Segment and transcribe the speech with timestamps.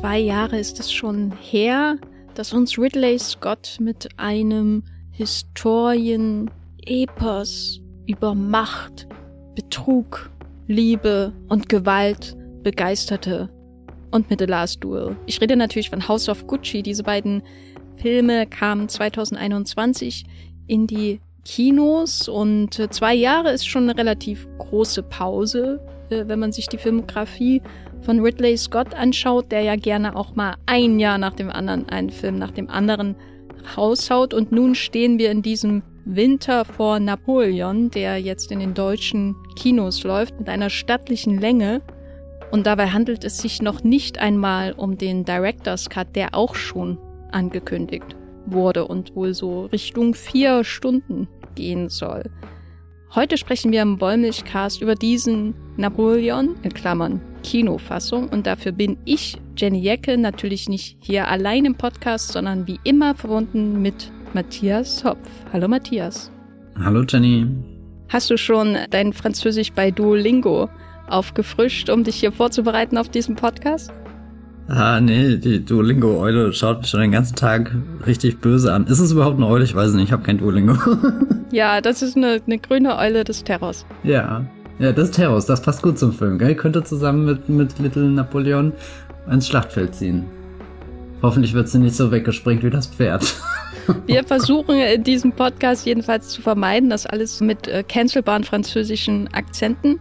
[0.00, 1.98] zwei Jahre ist es schon her,
[2.34, 9.06] dass uns Ridley Scott mit einem Historien-Epos über Macht,
[9.54, 10.30] Betrug,
[10.68, 13.50] Liebe und Gewalt begeisterte.
[14.10, 15.14] Und mit The Last Duel.
[15.26, 16.82] Ich rede natürlich von House of Gucci.
[16.82, 17.42] Diese beiden
[17.96, 20.24] Filme kamen 2021
[20.66, 25.78] in die Kinos und äh, zwei Jahre ist schon eine relativ große Pause,
[26.08, 27.60] äh, wenn man sich die Filmografie
[28.02, 32.10] von Ridley Scott anschaut, der ja gerne auch mal ein Jahr nach dem anderen einen
[32.10, 33.16] Film nach dem anderen
[33.76, 34.34] raushaut.
[34.34, 40.02] Und nun stehen wir in diesem Winter vor Napoleon, der jetzt in den deutschen Kinos
[40.02, 41.82] läuft, mit einer stattlichen Länge.
[42.50, 46.98] Und dabei handelt es sich noch nicht einmal um den Director's Cut, der auch schon
[47.30, 52.24] angekündigt wurde und wohl so Richtung vier Stunden gehen soll.
[53.14, 58.28] Heute sprechen wir im Wollmilchcast über diesen Napoleon, in Klammern Kinofassung.
[58.28, 63.14] Und dafür bin ich, Jenny Jecke, natürlich nicht hier allein im Podcast, sondern wie immer
[63.14, 65.28] verbunden mit Matthias Hopf.
[65.52, 66.30] Hallo Matthias.
[66.82, 67.46] Hallo Jenny.
[68.08, 70.68] Hast du schon dein Französisch bei Duolingo
[71.08, 73.92] aufgefrischt, um dich hier vorzubereiten auf diesen Podcast?
[74.68, 77.74] Ah, nee, die Duolingo-Eule schaut mich schon den ganzen Tag
[78.06, 78.86] richtig böse an.
[78.86, 79.64] Ist es überhaupt eine Eule?
[79.64, 80.76] Ich weiß nicht, ich habe kein Duolingo.
[81.50, 83.84] ja, das ist eine, eine grüne Eule des Terrors.
[84.04, 84.46] Ja,
[84.80, 86.54] ja, das Terrors, das passt gut zum Film, gell?
[86.54, 88.72] Könnte zusammen mit, mit Little Napoleon
[89.30, 90.24] ins Schlachtfeld ziehen.
[91.22, 93.22] Hoffentlich wird sie nicht so weggesprengt wie das Pferd.
[94.06, 100.00] Wir versuchen in diesem Podcast jedenfalls zu vermeiden, das alles mit äh, cancelbaren französischen Akzenten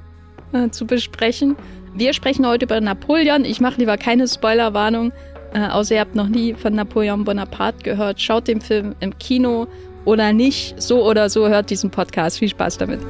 [0.53, 1.57] äh, zu besprechen.
[1.93, 3.43] Wir sprechen heute über Napoleon.
[3.43, 5.11] Ich mache lieber keine Spoilerwarnung,
[5.53, 8.21] äh, außer ihr habt noch nie von Napoleon Bonaparte gehört.
[8.21, 9.67] Schaut den Film im Kino
[10.05, 10.81] oder nicht.
[10.81, 12.39] So oder so hört diesen Podcast.
[12.39, 13.01] Viel Spaß damit.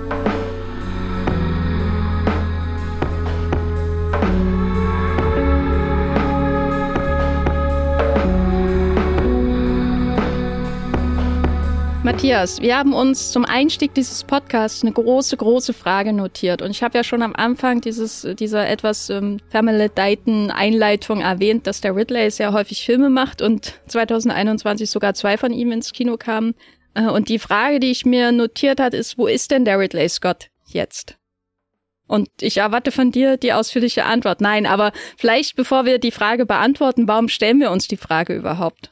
[12.20, 16.62] Matthias, wir haben uns zum Einstieg dieses Podcasts eine große, große Frage notiert.
[16.62, 21.80] Und ich habe ja schon am Anfang dieses, dieser etwas ähm, vermaledeiten Einleitung erwähnt, dass
[21.80, 26.56] der Ridley sehr häufig Filme macht und 2021 sogar zwei von ihm ins Kino kamen.
[26.94, 30.10] Äh, und die Frage, die ich mir notiert hat, ist, wo ist denn der Ridley
[30.10, 31.16] Scott jetzt?
[32.06, 34.42] Und ich erwarte von dir die ausführliche Antwort.
[34.42, 38.92] Nein, aber vielleicht bevor wir die Frage beantworten, warum stellen wir uns die Frage überhaupt?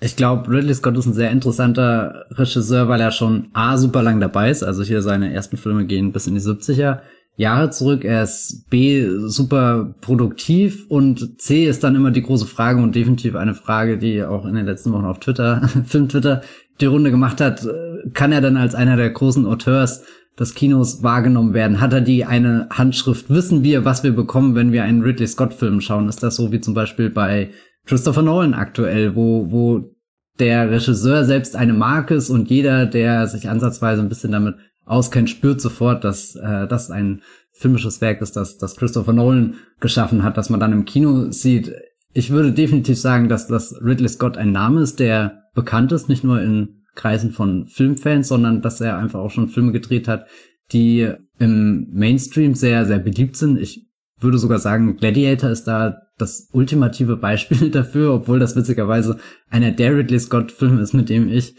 [0.00, 4.20] Ich glaube, Ridley Scott ist ein sehr interessanter Regisseur, weil er schon A super lang
[4.20, 4.62] dabei ist.
[4.62, 7.00] Also hier seine ersten Filme gehen bis in die 70er
[7.36, 8.04] Jahre zurück.
[8.04, 13.36] Er ist B super produktiv und C ist dann immer die große Frage und definitiv
[13.36, 16.42] eine Frage, die auch in den letzten Wochen auf Twitter, Film Twitter
[16.80, 17.66] die Runde gemacht hat.
[18.12, 20.02] Kann er dann als einer der großen Auteurs
[20.38, 21.80] des Kinos wahrgenommen werden?
[21.80, 23.30] Hat er die eine Handschrift?
[23.30, 26.10] Wissen wir, was wir bekommen, wenn wir einen Ridley Scott Film schauen?
[26.10, 27.50] Ist das so wie zum Beispiel bei
[27.86, 29.96] Christopher Nolan aktuell, wo, wo
[30.38, 35.30] der Regisseur selbst eine Marke ist und jeder, der sich ansatzweise ein bisschen damit auskennt,
[35.30, 40.36] spürt sofort, dass äh, das ein filmisches Werk ist, das, das Christopher Nolan geschaffen hat,
[40.36, 41.72] dass man dann im Kino sieht.
[42.12, 46.22] Ich würde definitiv sagen, dass das Ridley Scott ein Name ist, der bekannt ist, nicht
[46.22, 50.26] nur in Kreisen von Filmfans, sondern dass er einfach auch schon Filme gedreht hat,
[50.72, 53.58] die im Mainstream sehr, sehr beliebt sind.
[53.58, 53.88] Ich
[54.18, 59.18] würde sogar sagen, Gladiator ist da das ultimative Beispiel dafür, obwohl das witzigerweise
[59.50, 61.54] einer der Ridley Scott Filme ist, mit dem ich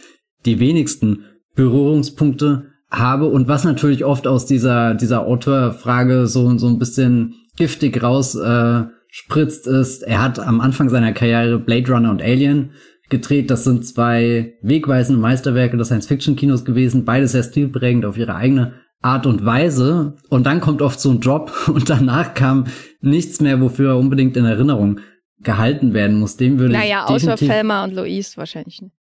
[0.46, 1.26] die wenigsten
[1.56, 8.02] Berührungspunkte habe und was natürlich oft aus dieser dieser Autorfrage so so ein bisschen giftig
[8.02, 10.04] raus äh, spritzt ist.
[10.04, 12.72] Er hat am Anfang seiner Karriere Blade Runner und Alien
[13.10, 13.50] gedreht.
[13.50, 19.26] Das sind zwei wegweisende Meisterwerke des Science-Fiction-Kinos gewesen, beide sehr stilprägend auf ihre eigene Art
[19.26, 20.16] und Weise.
[20.30, 22.66] Und dann kommt oft so ein Drop und danach kam
[23.02, 25.00] nichts mehr, wofür er unbedingt in Erinnerung
[25.40, 26.38] gehalten werden muss.
[26.38, 28.97] Dem würde naja, ich außer Felma und Louise wahrscheinlich nicht.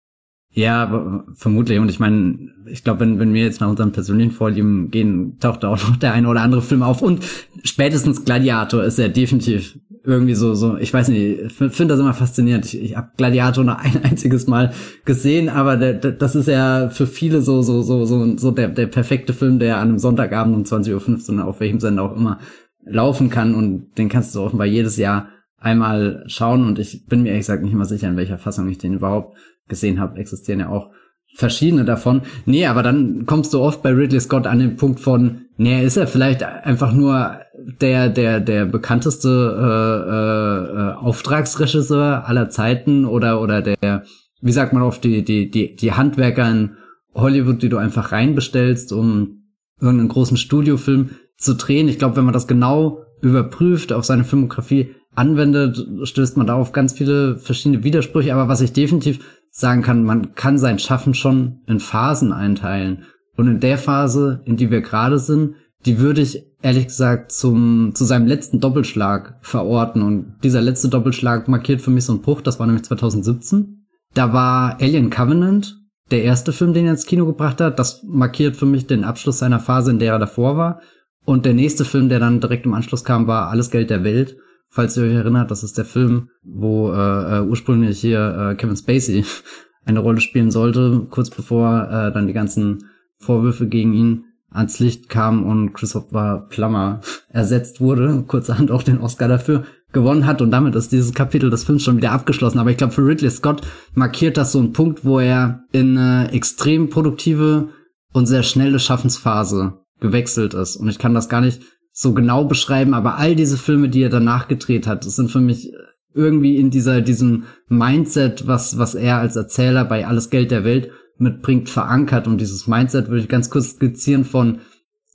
[0.58, 1.78] Ja, vermutlich.
[1.78, 5.62] Und ich meine, ich glaube, wenn, wenn wir jetzt nach unseren persönlichen Vorlieben gehen, taucht
[5.62, 7.04] da auch noch der eine oder andere Film auf.
[7.04, 7.24] Und
[7.64, 12.16] spätestens Gladiator ist ja definitiv irgendwie so, so, ich weiß nicht, ich finde das immer
[12.16, 12.66] faszinierend.
[12.66, 14.74] Ich, ich habe Gladiator noch ein einziges Mal
[15.06, 18.70] gesehen, aber der, der, das ist ja für viele so, so, so, so, so der,
[18.70, 22.40] der perfekte Film, der an einem Sonntagabend um 20.15 Uhr auf welchem Sender auch immer
[22.84, 25.28] laufen kann und den kannst du offenbar jedes Jahr
[25.60, 28.80] einmal schauen und ich bin mir ehrlich gesagt nicht mal sicher, in welcher Fassung ich
[28.80, 29.38] den überhaupt
[29.68, 30.20] gesehen habe.
[30.20, 30.90] Existieren ja auch
[31.36, 32.22] verschiedene davon.
[32.46, 35.98] Nee, aber dann kommst du oft bei Ridley Scott an den Punkt von, nee, ist
[35.98, 37.40] er vielleicht einfach nur
[37.82, 44.04] der, der, der bekannteste äh, äh, Auftragsregisseur aller Zeiten oder, oder der,
[44.42, 46.72] wie sagt man oft, die, die, die, die Handwerker in
[47.14, 49.44] Hollywood, die du einfach reinbestellst, um
[49.80, 51.88] irgendeinen großen Studiofilm zu drehen.
[51.88, 56.72] Ich glaube, wenn man das genau überprüft auf seine Filmografie, anwendet, stößt man da auf
[56.72, 58.34] ganz viele verschiedene Widersprüche.
[58.34, 59.20] Aber was ich definitiv
[59.58, 63.06] sagen kann, man kann sein Schaffen schon in Phasen einteilen.
[63.36, 65.56] Und in der Phase, in die wir gerade sind,
[65.86, 70.04] die würde ich ehrlich gesagt zum, zu seinem letzten Doppelschlag verorten.
[70.04, 73.88] Und dieser letzte Doppelschlag markiert für mich so einen Bruch, das war nämlich 2017.
[74.14, 75.76] Da war Alien Covenant,
[76.12, 77.80] der erste Film, den er ins Kino gebracht hat.
[77.80, 80.82] Das markiert für mich den Abschluss seiner Phase, in der er davor war.
[81.26, 84.38] Und der nächste Film, der dann direkt im Anschluss kam, war Alles Geld der Welt.
[84.78, 88.78] Falls ihr euch erinnert, das ist der Film, wo äh, äh ursprünglich hier äh, Kevin
[88.78, 89.26] Spacey
[89.86, 92.84] eine Rolle spielen sollte, kurz bevor äh, dann die ganzen
[93.18, 99.28] Vorwürfe gegen ihn ans Licht kam und Christopher Plummer ersetzt wurde, kurzerhand auch den Oscar
[99.28, 99.64] dafür
[99.94, 102.60] gewonnen hat und damit ist dieses Kapitel des Films schon wieder abgeschlossen.
[102.60, 103.62] Aber ich glaube, für Ridley Scott
[103.96, 107.70] markiert das so einen Punkt, wo er in eine extrem produktive
[108.14, 110.76] und sehr schnelle Schaffensphase gewechselt ist.
[110.76, 111.64] Und ich kann das gar nicht
[112.00, 115.74] so genau beschreiben, aber all diese Filme, die er danach gedreht hat, sind für mich
[116.14, 120.92] irgendwie in dieser, diesem Mindset, was, was er als Erzähler bei Alles Geld der Welt
[121.18, 122.28] mitbringt, verankert.
[122.28, 124.60] Und dieses Mindset würde ich ganz kurz skizzieren von,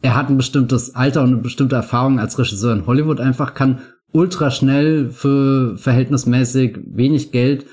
[0.00, 3.82] er hat ein bestimmtes Alter und eine bestimmte Erfahrung als Regisseur in Hollywood einfach, kann
[4.10, 7.64] ultra schnell für verhältnismäßig wenig Geld,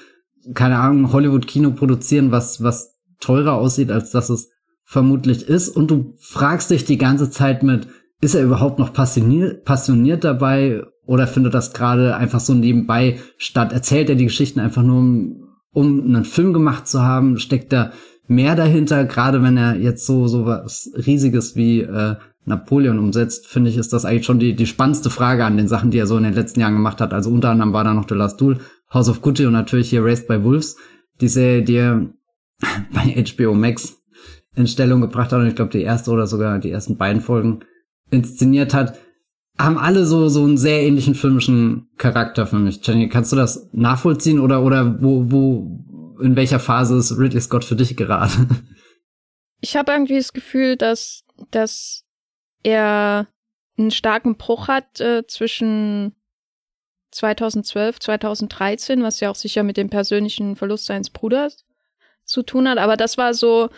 [0.54, 4.52] keine Ahnung, Hollywood-Kino produzieren, was, was teurer aussieht, als dass es
[4.86, 5.70] vermutlich ist.
[5.70, 7.88] Und du fragst dich die ganze Zeit mit,
[8.22, 13.74] ist er überhaupt noch passioniert, passioniert dabei oder findet das gerade einfach so nebenbei statt?
[13.74, 17.40] Erzählt er die Geschichten einfach nur, um, um einen Film gemacht zu haben?
[17.40, 17.92] Steckt da
[18.28, 19.06] mehr dahinter?
[19.06, 23.94] Gerade wenn er jetzt so, so was Riesiges wie äh, Napoleon umsetzt, finde ich, ist
[23.94, 26.34] das eigentlich schon die, die spannendste Frage an den Sachen, die er so in den
[26.34, 27.14] letzten Jahren gemacht hat.
[27.14, 28.60] Also unter anderem war da noch The Last Duel,
[28.94, 30.76] House of Gucci und natürlich hier Raised by Wolves,
[31.22, 32.10] die Serie, die er
[32.94, 33.96] bei HBO Max
[34.56, 37.62] in Stellung gebracht hat und ich glaube die erste oder sogar die ersten beiden Folgen
[38.12, 38.98] inszeniert hat,
[39.58, 42.86] haben alle so so einen sehr ähnlichen filmischen Charakter für mich.
[42.86, 45.80] Jenny, kannst du das nachvollziehen oder oder wo wo
[46.22, 48.32] in welcher Phase ist Ridley Scott für dich gerade?
[49.62, 52.06] Ich habe irgendwie das Gefühl, dass dass
[52.64, 53.28] er
[53.78, 56.16] einen starken Bruch hat äh, zwischen
[57.12, 61.66] 2012, 2013, was ja auch sicher mit dem persönlichen Verlust seines Bruders
[62.24, 62.78] zu tun hat.
[62.78, 63.70] Aber das war so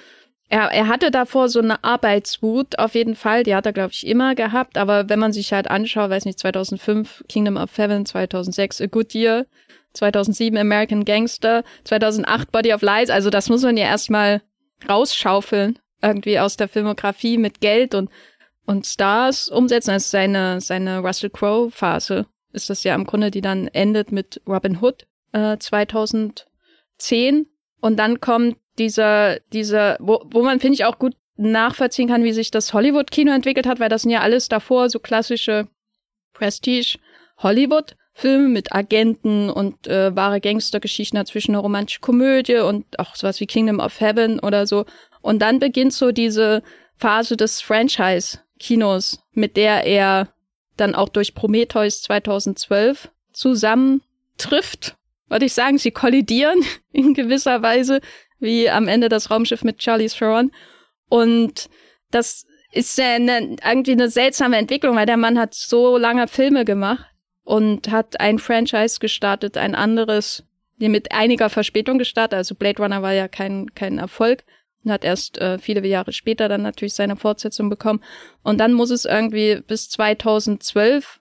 [0.51, 4.05] er, er hatte davor so eine Arbeitswut auf jeden Fall, die hat er, glaube ich,
[4.05, 4.77] immer gehabt.
[4.77, 9.15] Aber wenn man sich halt anschaut, weiß nicht, 2005 Kingdom of Heaven, 2006 A Good
[9.15, 9.45] Year,
[9.93, 14.41] 2007 American Gangster, 2008 Body of Lies, also das muss man ja erstmal
[14.89, 18.09] rausschaufeln, irgendwie aus der Filmografie mit Geld und,
[18.65, 19.91] und Stars umsetzen.
[19.91, 24.41] Also seine, seine Russell Crowe Phase ist das ja im Grunde, die dann endet mit
[24.45, 27.47] Robin Hood äh, 2010.
[27.79, 32.33] Und dann kommt dieser, dieser, wo, wo man, finde ich, auch gut nachvollziehen kann, wie
[32.33, 35.67] sich das Hollywood-Kino entwickelt hat, weil das sind ja alles davor so klassische
[36.33, 43.45] Prestige-Hollywood-Filme mit Agenten und äh, wahre Gangstergeschichten dazwischen, eine romantische Komödie und auch sowas wie
[43.45, 44.85] Kingdom of Heaven oder so.
[45.21, 46.63] Und dann beginnt so diese
[46.97, 50.29] Phase des Franchise-Kinos, mit der er
[50.75, 54.95] dann auch durch Prometheus 2012 zusammentrifft.
[55.29, 58.01] Würde ich sagen, sie kollidieren in gewisser Weise
[58.41, 60.51] wie am Ende das Raumschiff mit Charlize Theron.
[61.07, 61.69] Und
[62.09, 66.65] das ist ja eine, irgendwie eine seltsame Entwicklung, weil der Mann hat so lange Filme
[66.65, 67.05] gemacht
[67.43, 70.43] und hat ein Franchise gestartet, ein anderes,
[70.77, 72.37] mit einiger Verspätung gestartet.
[72.37, 74.43] Also Blade Runner war ja kein, kein Erfolg
[74.83, 78.03] und hat erst äh, viele Jahre später dann natürlich seine Fortsetzung bekommen.
[78.41, 81.20] Und dann muss es irgendwie bis 2012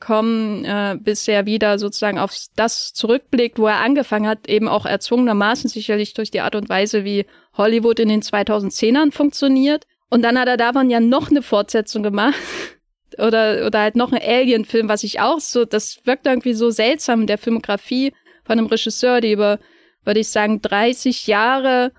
[0.00, 4.86] kommen, äh, bis er wieder sozusagen auf das zurückblickt, wo er angefangen hat, eben auch
[4.86, 7.26] erzwungenermaßen sicherlich durch die Art und Weise, wie
[7.56, 9.86] Hollywood in den 2010ern funktioniert.
[10.10, 12.34] Und dann hat er davon ja noch eine Fortsetzung gemacht.
[13.18, 17.22] oder, oder halt noch einen Alien-Film, was ich auch so, das wirkt irgendwie so seltsam
[17.22, 18.12] in der Filmografie
[18.44, 19.58] von einem Regisseur, der über,
[20.04, 21.92] würde ich sagen, 30 Jahre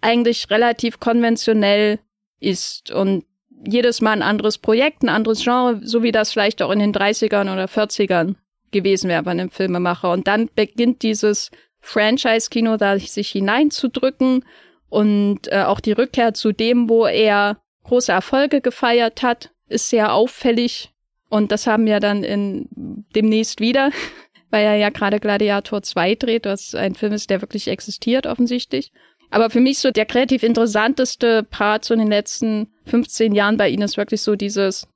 [0.00, 1.98] eigentlich relativ konventionell
[2.40, 3.24] ist und
[3.64, 6.92] jedes Mal ein anderes Projekt, ein anderes Genre, so wie das vielleicht auch in den
[6.92, 8.34] 30ern oder 40ern
[8.70, 10.10] gewesen wäre bei einem Filmemacher.
[10.12, 14.44] Und dann beginnt dieses Franchise-Kino da sich hineinzudrücken
[14.88, 20.12] und äh, auch die Rückkehr zu dem, wo er große Erfolge gefeiert hat, ist sehr
[20.12, 20.92] auffällig.
[21.28, 22.68] Und das haben wir dann in
[23.14, 23.90] demnächst wieder,
[24.50, 28.92] weil er ja gerade Gladiator 2 dreht, was ein Film ist, der wirklich existiert offensichtlich.
[29.30, 33.68] Aber für mich so der kreativ interessanteste Part so in den letzten 15 Jahren bei
[33.68, 34.86] ihnen ist wirklich so dieses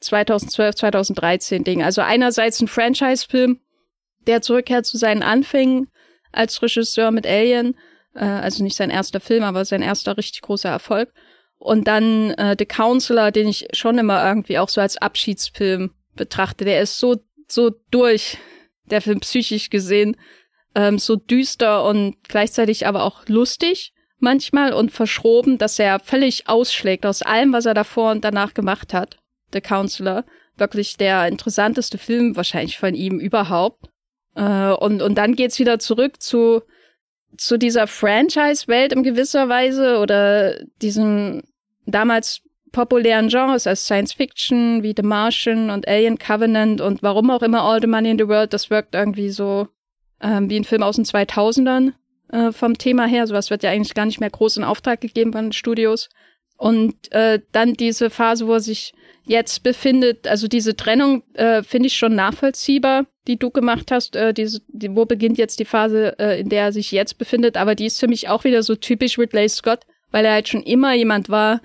[0.00, 1.82] 2012, 2013 Ding.
[1.82, 3.60] Also einerseits ein Franchise-Film,
[4.26, 5.88] der zurückkehrt zu seinen Anfängen
[6.32, 7.76] als Regisseur mit Alien,
[8.14, 11.12] äh, also nicht sein erster Film, aber sein erster richtig großer Erfolg.
[11.58, 16.64] Und dann äh, The Counselor, den ich schon immer irgendwie auch so als Abschiedsfilm betrachte.
[16.64, 18.38] Der ist so so durch
[18.84, 20.16] der Film psychisch gesehen
[20.74, 27.06] ähm, so düster und gleichzeitig aber auch lustig manchmal und verschroben, dass er völlig ausschlägt
[27.06, 29.18] aus allem, was er davor und danach gemacht hat.
[29.52, 30.24] The Counselor.
[30.56, 33.88] Wirklich der interessanteste Film wahrscheinlich von ihm überhaupt.
[34.34, 36.62] Äh, und, und dann geht's wieder zurück zu,
[37.36, 41.42] zu dieser Franchise-Welt in gewisser Weise oder diesem
[41.86, 47.42] damals populären Genres als Science Fiction wie The Martian und Alien Covenant und warum auch
[47.42, 49.68] immer All the Money in the World, das wirkt irgendwie so
[50.22, 51.92] ähm, wie ein Film aus den 2000ern
[52.32, 53.26] äh, vom Thema her.
[53.26, 56.08] Sowas wird ja eigentlich gar nicht mehr groß in Auftrag gegeben von den Studios.
[56.56, 58.92] Und äh, dann diese Phase, wo er sich
[59.24, 64.14] jetzt befindet, also diese Trennung äh, finde ich schon nachvollziehbar, die du gemacht hast.
[64.14, 67.56] Äh, diese, die, wo beginnt jetzt die Phase, äh, in der er sich jetzt befindet?
[67.56, 70.62] Aber die ist für mich auch wieder so typisch Ridley Scott, weil er halt schon
[70.62, 71.62] immer jemand war,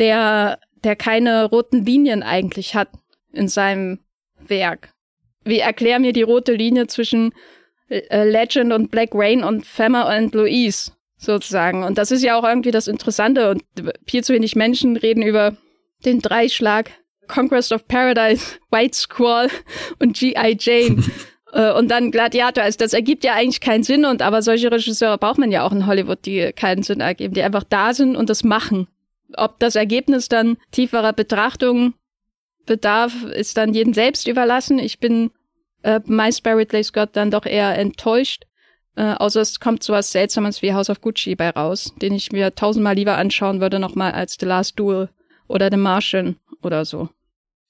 [0.00, 2.88] der, der keine roten Linien eigentlich hat
[3.32, 4.00] in seinem
[4.40, 4.92] Werk.
[5.44, 7.32] Wie erklär mir die rote Linie zwischen
[8.10, 11.84] Legend und Black Rain und Femmer und Louise sozusagen.
[11.84, 13.62] Und das ist ja auch irgendwie das Interessante und
[14.06, 15.56] viel zu wenig Menschen reden über
[16.04, 16.90] den Dreischlag
[17.28, 19.48] Conquest of Paradise, White Squall
[19.98, 20.56] und G.I.
[20.58, 21.02] Jane.
[21.54, 22.64] Äh, und dann Gladiator.
[22.64, 25.72] Also das ergibt ja eigentlich keinen Sinn und aber solche Regisseure braucht man ja auch
[25.72, 28.88] in Hollywood, die keinen Sinn ergeben, die einfach da sind und das machen.
[29.36, 31.92] Ob das Ergebnis dann tieferer Betrachtung
[32.64, 34.78] bedarf, ist dann jedem selbst überlassen.
[34.78, 35.30] Ich bin
[35.82, 38.44] äh, bei Ridley Scott dann doch eher enttäuscht.
[38.94, 42.54] Äh, außer es kommt sowas Seltsames wie House of Gucci bei raus, den ich mir
[42.54, 45.08] tausendmal lieber anschauen würde nochmal als The Last Duel
[45.48, 47.08] oder The Martian oder so.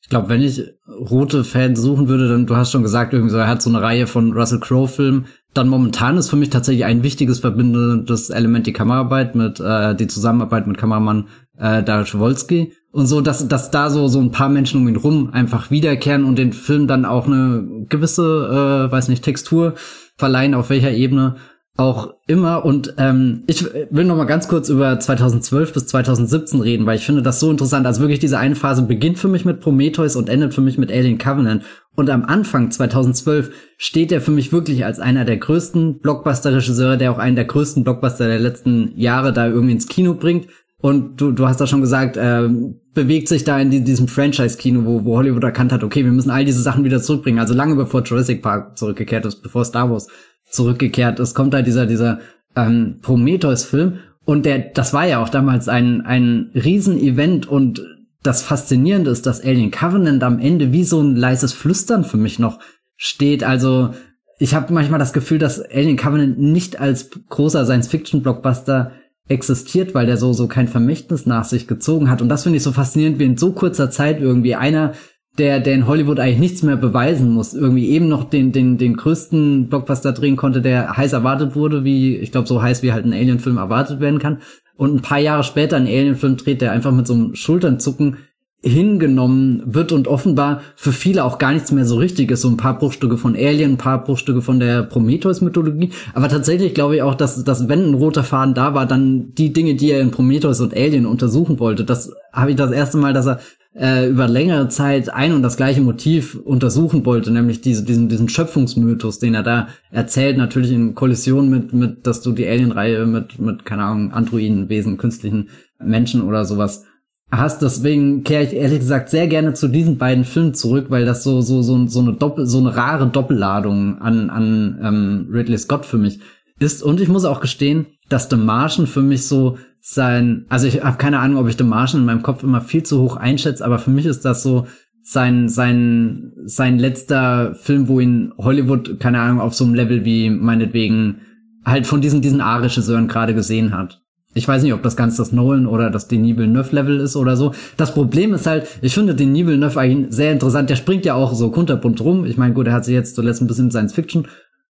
[0.02, 3.38] Ich glaube, wenn ich rote Fans suchen würde, dann du hast schon gesagt, irgendwie so,
[3.38, 5.26] er hat so eine Reihe von Russell Crowe Filmen.
[5.54, 10.08] Dann momentan ist für mich tatsächlich ein wichtiges verbindendes Element die Kameraarbeit mit äh, die
[10.08, 14.50] Zusammenarbeit mit Kameramann äh, Darius Wolski und so, dass, dass da so, so ein paar
[14.50, 19.08] Menschen um ihn rum einfach wiederkehren und den Film dann auch eine gewisse, äh, weiß
[19.08, 19.74] nicht, Textur
[20.16, 21.36] verleihen, auf welcher Ebene
[21.74, 22.66] auch immer.
[22.66, 27.06] Und ähm, ich will noch mal ganz kurz über 2012 bis 2017 reden, weil ich
[27.06, 27.86] finde das so interessant.
[27.86, 30.92] Also wirklich diese eine Phase beginnt für mich mit Prometheus und endet für mich mit
[30.92, 31.64] Alien Covenant.
[31.94, 37.10] Und am Anfang 2012 steht er für mich wirklich als einer der größten Blockbuster-Regisseure, der
[37.10, 40.48] auch einen der größten Blockbuster der letzten Jahre da irgendwie ins Kino bringt.
[40.82, 42.48] Und du, du hast da schon gesagt, äh,
[42.92, 46.30] bewegt sich da in die, diesem Franchise-Kino, wo, wo Hollywood erkannt hat, okay, wir müssen
[46.30, 47.38] all diese Sachen wieder zurückbringen.
[47.38, 50.08] Also lange bevor Jurassic Park zurückgekehrt ist, bevor Star Wars
[50.50, 52.18] zurückgekehrt ist, kommt da dieser, dieser
[52.56, 53.98] ähm, Prometheus-Film.
[54.24, 57.82] Und der, das war ja auch damals ein, ein Riesenevent und
[58.24, 62.40] das Faszinierende ist, dass Alien Covenant am Ende wie so ein leises Flüstern für mich
[62.40, 62.58] noch
[62.96, 63.44] steht.
[63.44, 63.90] Also
[64.38, 68.92] ich habe manchmal das Gefühl, dass Alien Covenant nicht als großer Science-Fiction-Blockbuster
[69.28, 72.22] existiert, weil der so, so kein Vermächtnis nach sich gezogen hat.
[72.22, 74.92] Und das finde ich so faszinierend, wie in so kurzer Zeit irgendwie einer,
[75.38, 78.96] der, der in Hollywood eigentlich nichts mehr beweisen muss, irgendwie eben noch den, den, den
[78.96, 83.06] größten Blockbuster drehen konnte, der heiß erwartet wurde, wie, ich glaube, so heiß wie halt
[83.06, 84.40] ein Alien-Film erwartet werden kann.
[84.76, 88.18] Und ein paar Jahre später einen Alien-Film dreht, der einfach mit so einem Schulternzucken
[88.62, 92.42] hingenommen wird und offenbar für viele auch gar nichts mehr so richtig ist.
[92.42, 95.90] So ein paar Bruchstücke von Alien, ein paar Bruchstücke von der Prometheus-Mythologie.
[96.14, 99.52] Aber tatsächlich glaube ich auch, dass, dass wenn ein roter Faden da war, dann die
[99.52, 101.84] Dinge, die er in Prometheus und Alien untersuchen wollte.
[101.84, 103.40] Das habe ich das erste Mal, dass er
[103.74, 108.28] äh, über längere Zeit ein und das gleiche Motiv untersuchen wollte, nämlich diese, diesen, diesen
[108.28, 113.38] Schöpfungsmythos, den er da erzählt, natürlich in Kollision mit, mit, dass du die Alien-Reihe mit,
[113.40, 115.48] mit, keine Ahnung, Androiden, Wesen, künstlichen
[115.80, 116.84] Menschen oder sowas
[117.32, 117.62] hast.
[117.62, 121.40] Deswegen kehre ich ehrlich gesagt sehr gerne zu diesen beiden Filmen zurück, weil das so
[121.40, 125.98] so so so eine Doppel so eine rare Doppelladung an an ähm, Ridley Scott für
[125.98, 126.20] mich
[126.60, 126.82] ist.
[126.82, 130.96] Und ich muss auch gestehen, dass The Martian für mich so sein, also ich habe
[130.96, 133.78] keine Ahnung, ob ich The Martian in meinem Kopf immer viel zu hoch einschätze, aber
[133.78, 134.66] für mich ist das so
[135.02, 140.30] sein sein sein letzter Film, wo ihn Hollywood keine Ahnung auf so einem Level wie
[140.30, 141.22] meinetwegen
[141.64, 144.01] halt von diesen diesen A-Regisseuren gerade gesehen hat.
[144.34, 147.52] Ich weiß nicht, ob das ganz das Nolan oder das Denis Villeneuve-Level ist oder so.
[147.76, 150.70] Das Problem ist halt, ich finde Denis Villeneuve eigentlich sehr interessant.
[150.70, 152.24] Der springt ja auch so kunterbunt rum.
[152.24, 154.26] Ich meine, gut, er hat sich jetzt zuletzt ein bisschen Science Fiction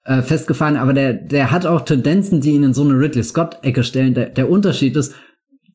[0.04, 3.84] äh, festgefahren, aber der, der hat auch Tendenzen, die ihn in so eine Ridley Scott-Ecke
[3.84, 4.14] stellen.
[4.14, 5.14] Der, der Unterschied ist,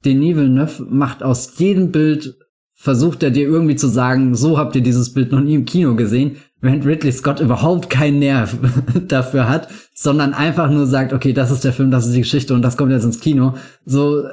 [0.05, 2.37] Denis Villeneuve macht aus jedem Bild,
[2.83, 5.95] versucht er dir irgendwie zu sagen, so habt ihr dieses Bild noch nie im Kino
[5.95, 8.57] gesehen während Ridley Scott überhaupt keinen Nerv
[9.09, 12.55] dafür hat, sondern einfach nur sagt, okay, das ist der Film, das ist die Geschichte
[12.55, 13.55] und das kommt jetzt ins Kino.
[13.85, 14.25] So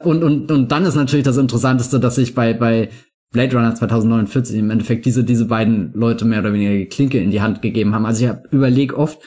[0.00, 2.90] und und und dann ist natürlich das Interessanteste, dass ich bei bei
[3.32, 7.30] Blade Runner 2049 im Endeffekt diese diese beiden Leute mehr oder weniger die Klinke in
[7.30, 8.04] die Hand gegeben haben.
[8.04, 9.20] Also ich überlege oft,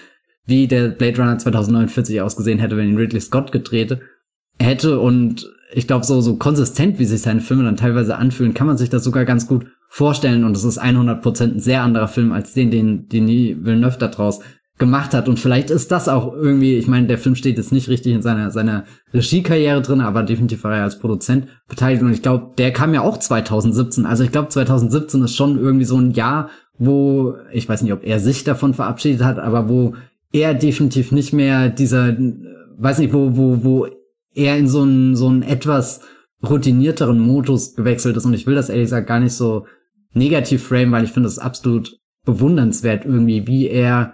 [0.45, 3.97] wie der Blade Runner 2049 ausgesehen hätte, wenn ihn Ridley Scott gedreht
[4.59, 8.67] hätte und ich glaube so so konsistent, wie sich seine Filme dann teilweise anfühlen, kann
[8.67, 12.31] man sich das sogar ganz gut vorstellen und es ist 100% ein sehr anderer Film
[12.31, 14.39] als den, den Denis Villeneuve da draus
[14.79, 15.27] gemacht hat.
[15.27, 18.21] Und vielleicht ist das auch irgendwie, ich meine, der Film steht jetzt nicht richtig in
[18.21, 22.01] seiner, seiner Regiekarriere drin, aber definitiv war er als Produzent beteiligt.
[22.01, 24.05] Und ich glaube, der kam ja auch 2017.
[24.05, 28.03] Also ich glaube, 2017 ist schon irgendwie so ein Jahr, wo, ich weiß nicht, ob
[28.05, 29.95] er sich davon verabschiedet hat, aber wo
[30.31, 32.15] er definitiv nicht mehr dieser,
[32.77, 33.87] weiß nicht, wo, wo, wo
[34.33, 36.01] er in so einen, so einen etwas
[36.47, 38.25] routinierteren Modus gewechselt ist.
[38.25, 39.65] Und ich will das ehrlich gesagt gar nicht so
[40.13, 44.13] negativ frame, weil ich finde es absolut bewundernswert irgendwie, wie er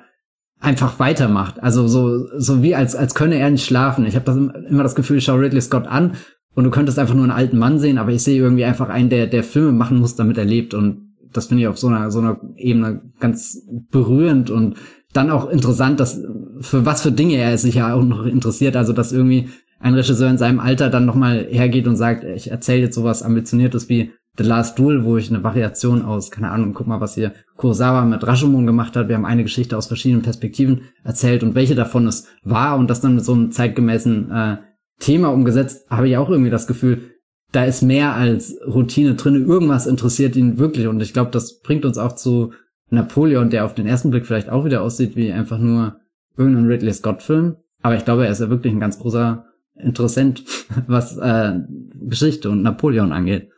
[0.60, 1.62] einfach weitermacht.
[1.62, 4.06] Also so, so wie als, als könne er nicht schlafen.
[4.06, 6.14] Ich habe das immer das Gefühl, ich schau Ridley Scott an
[6.56, 9.10] und du könntest einfach nur einen alten Mann sehen, aber ich sehe irgendwie einfach einen,
[9.10, 10.74] der, der Filme machen muss, damit er lebt.
[10.74, 14.76] Und das finde ich auf so einer, so einer Ebene ganz berührend und
[15.14, 16.22] dann auch interessant, dass
[16.62, 18.76] für was für Dinge er sich ja auch noch interessiert.
[18.76, 22.84] Also dass irgendwie ein Regisseur in seinem Alter dann nochmal hergeht und sagt, ich erzähle
[22.84, 26.88] jetzt sowas Ambitioniertes wie The Last Duel, wo ich eine Variation aus, keine Ahnung, guck
[26.88, 29.08] mal, was hier Kurosawa mit Rashomon gemacht hat.
[29.08, 33.02] Wir haben eine Geschichte aus verschiedenen Perspektiven erzählt und welche davon es war und das
[33.02, 34.58] dann mit so einem zeitgemäßen äh,
[35.00, 37.12] Thema umgesetzt, habe ich auch irgendwie das Gefühl,
[37.52, 39.46] da ist mehr als Routine drin.
[39.48, 42.52] Irgendwas interessiert ihn wirklich und ich glaube, das bringt uns auch zu
[42.90, 45.98] Napoleon, der auf den ersten Blick vielleicht auch wieder aussieht wie einfach nur
[46.38, 47.56] irgendein Ridley Scott Film.
[47.82, 50.44] Aber ich glaube, er ist ja wirklich ein ganz großer Interessent,
[50.88, 51.60] was äh,
[52.02, 53.50] Geschichte und Napoleon angeht.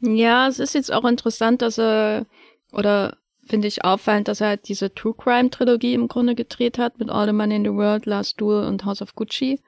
[0.00, 2.26] Ja, es ist jetzt auch interessant, dass er,
[2.72, 6.98] oder finde ich auffallend, dass er halt diese True Crime Trilogie im Grunde gedreht hat
[6.98, 9.60] mit All the Money in the World, Last Duel und House of Gucci.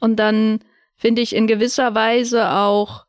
[0.00, 0.60] Und dann
[0.96, 3.06] finde ich in gewisser Weise auch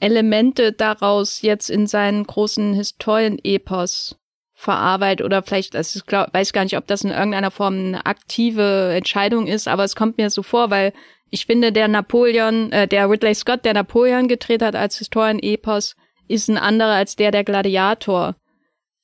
[0.00, 4.16] Elemente daraus jetzt in seinen großen Historien-Epos
[4.54, 8.06] verarbeitet oder vielleicht, also ich glaub, weiß gar nicht, ob das in irgendeiner Form eine
[8.06, 10.92] aktive Entscheidung ist, aber es kommt mir so vor, weil
[11.30, 15.96] ich finde, der Napoleon, äh, der Ridley Scott, der Napoleon gedreht hat als Historien-Epos,
[16.28, 18.36] ist ein anderer als der, der Gladiator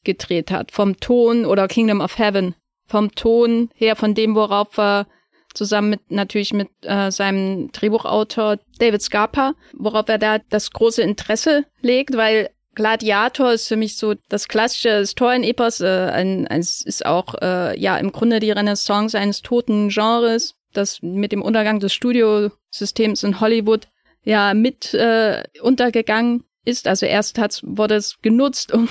[0.04, 0.70] gedreht hat.
[0.70, 2.54] Vom Ton oder Kingdom of Heaven.
[2.86, 5.06] Vom Ton her, von dem, worauf er
[5.54, 11.66] zusammen mit natürlich mit äh, seinem Drehbuchautor David Scarpa, worauf er da das große Interesse
[11.80, 17.34] legt, weil Gladiator ist für mich so das klassische Historien-Epos, äh, ein, ein, ist auch
[17.42, 23.22] äh, ja im Grunde die Renaissance eines toten Genres, das mit dem Untergang des Studiosystems
[23.24, 23.88] in Hollywood
[24.22, 26.86] ja mit äh, untergegangen ist.
[26.86, 28.88] Also erst hat's, wurde es genutzt, um,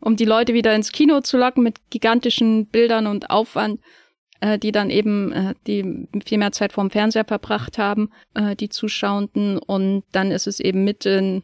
[0.00, 3.80] um die Leute wieder ins Kino zu locken mit gigantischen Bildern und Aufwand,
[4.40, 8.68] äh, die dann eben äh, die viel mehr Zeit vorm Fernseher verbracht haben, äh, die
[8.68, 9.58] Zuschauenden.
[9.58, 11.42] Und dann ist es eben mit, in,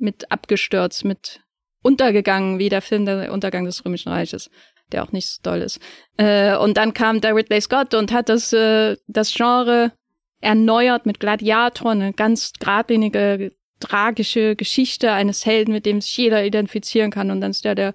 [0.00, 1.40] mit abgestürzt, mit
[1.82, 4.50] untergegangen, wie der Film Der Untergang des Römischen Reiches,
[4.92, 5.80] der auch nicht so toll ist.
[6.16, 9.92] Äh, und dann kam der Ridley Scott und hat das, äh, das Genre
[10.40, 17.10] erneuert mit Gladiator, eine ganz geradlinige tragische Geschichte eines Helden, mit dem sich jeder identifizieren
[17.10, 17.30] kann.
[17.30, 17.94] Und dann ist der der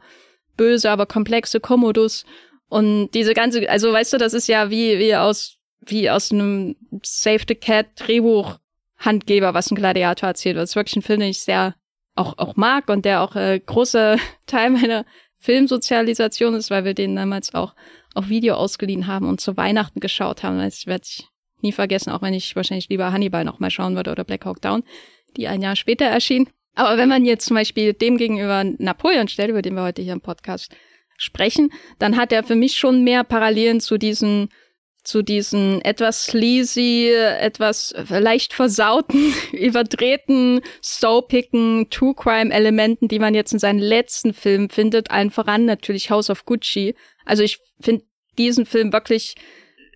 [0.58, 2.26] böse, aber komplexe Commodus.
[2.70, 6.76] Und diese ganze, also weißt du, das ist ja wie, wie aus, wie aus einem
[7.04, 8.58] Save the Cat Drehbuch
[8.98, 10.58] Handgeber, was ein Gladiator erzählt.
[10.58, 11.76] Das ist wirklich ein Film, den ich sehr
[12.16, 15.06] auch, auch mag und der auch äh, großer Teil meiner
[15.40, 17.76] Filmsozialisation ist, weil wir den damals auch
[18.14, 20.58] auf Video ausgeliehen haben und zu Weihnachten geschaut haben.
[20.58, 21.28] Das werde ich
[21.62, 24.62] nie vergessen, auch wenn ich wahrscheinlich lieber Hannibal noch mal schauen würde oder Black Hawk
[24.62, 24.84] Down
[25.38, 26.50] die ein Jahr später erschien.
[26.76, 30.14] Aber wenn man jetzt zum Beispiel dem gegenüber Napoleon stellt, über den wir heute hier
[30.14, 30.76] im Podcast
[31.18, 34.50] sprechen, dann hat er für mich schon mehr Parallelen zu diesen
[35.06, 43.54] zu diesen etwas sleazy, etwas leicht versauten, überdrehten, soapigen True Crime Elementen, die man jetzt
[43.54, 46.96] in seinen letzten Filmen findet, allen voran natürlich House of Gucci.
[47.24, 48.04] Also ich finde
[48.38, 49.36] diesen Film wirklich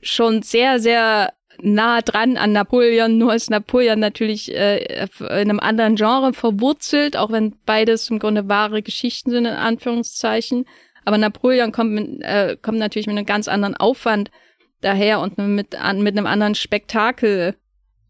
[0.01, 5.95] schon sehr, sehr nah dran an Napoleon, nur ist Napoleon natürlich äh, in einem anderen
[5.95, 10.65] Genre verwurzelt, auch wenn beides im Grunde wahre Geschichten sind, in Anführungszeichen.
[11.03, 14.31] Aber Napoleon kommt, mit, äh, kommt natürlich mit einem ganz anderen Aufwand
[14.81, 17.55] daher und mit, an, mit einem anderen Spektakelgrad.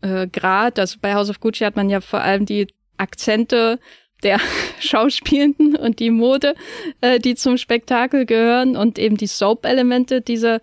[0.02, 0.80] Äh, Grad.
[0.80, 3.80] also bei House of Gucci hat man ja vor allem die Akzente
[4.24, 4.40] der
[4.80, 6.56] Schauspielenden und die Mode,
[7.02, 10.62] äh, die zum Spektakel gehören und eben die Soap-Elemente dieser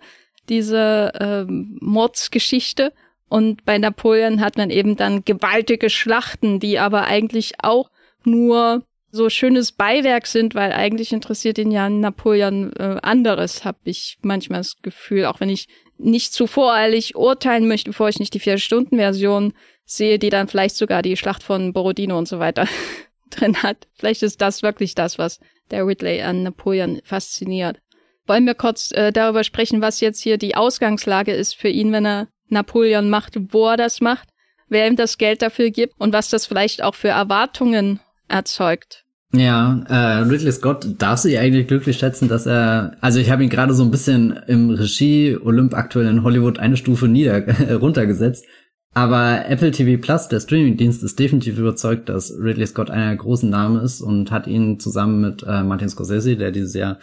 [0.49, 2.93] diese ähm, Mordsgeschichte.
[3.29, 7.91] Und bei Napoleon hat man eben dann gewaltige Schlachten, die aber eigentlich auch
[8.23, 14.17] nur so schönes Beiwerk sind, weil eigentlich interessiert ihn ja Napoleon äh, anderes, habe ich
[14.21, 18.39] manchmal das Gefühl, auch wenn ich nicht zu voreilig urteilen möchte, bevor ich nicht die
[18.39, 19.53] Vier-Stunden-Version
[19.85, 22.67] sehe, die dann vielleicht sogar die Schlacht von Borodino und so weiter
[23.29, 23.87] drin hat.
[23.93, 25.39] Vielleicht ist das wirklich das, was
[25.71, 27.79] der Ridley an Napoleon fasziniert.
[28.25, 32.05] Wollen wir kurz äh, darüber sprechen, was jetzt hier die Ausgangslage ist für ihn, wenn
[32.05, 34.29] er Napoleon macht, wo er das macht,
[34.67, 39.05] wer ihm das Geld dafür gibt und was das vielleicht auch für Erwartungen erzeugt?
[39.39, 43.49] Ja, äh, Ridley Scott darf sich eigentlich glücklich schätzen, dass er, also ich habe ihn
[43.49, 47.43] gerade so ein bisschen im Regie Olymp aktuell in Hollywood eine Stufe nieder
[47.75, 48.45] runtergesetzt.
[48.93, 53.81] Aber Apple TV Plus, der Streamingdienst, ist definitiv überzeugt, dass Ridley Scott einer großen Name
[53.81, 56.97] ist und hat ihn zusammen mit äh, Martin Scorsese, der dieses Jahr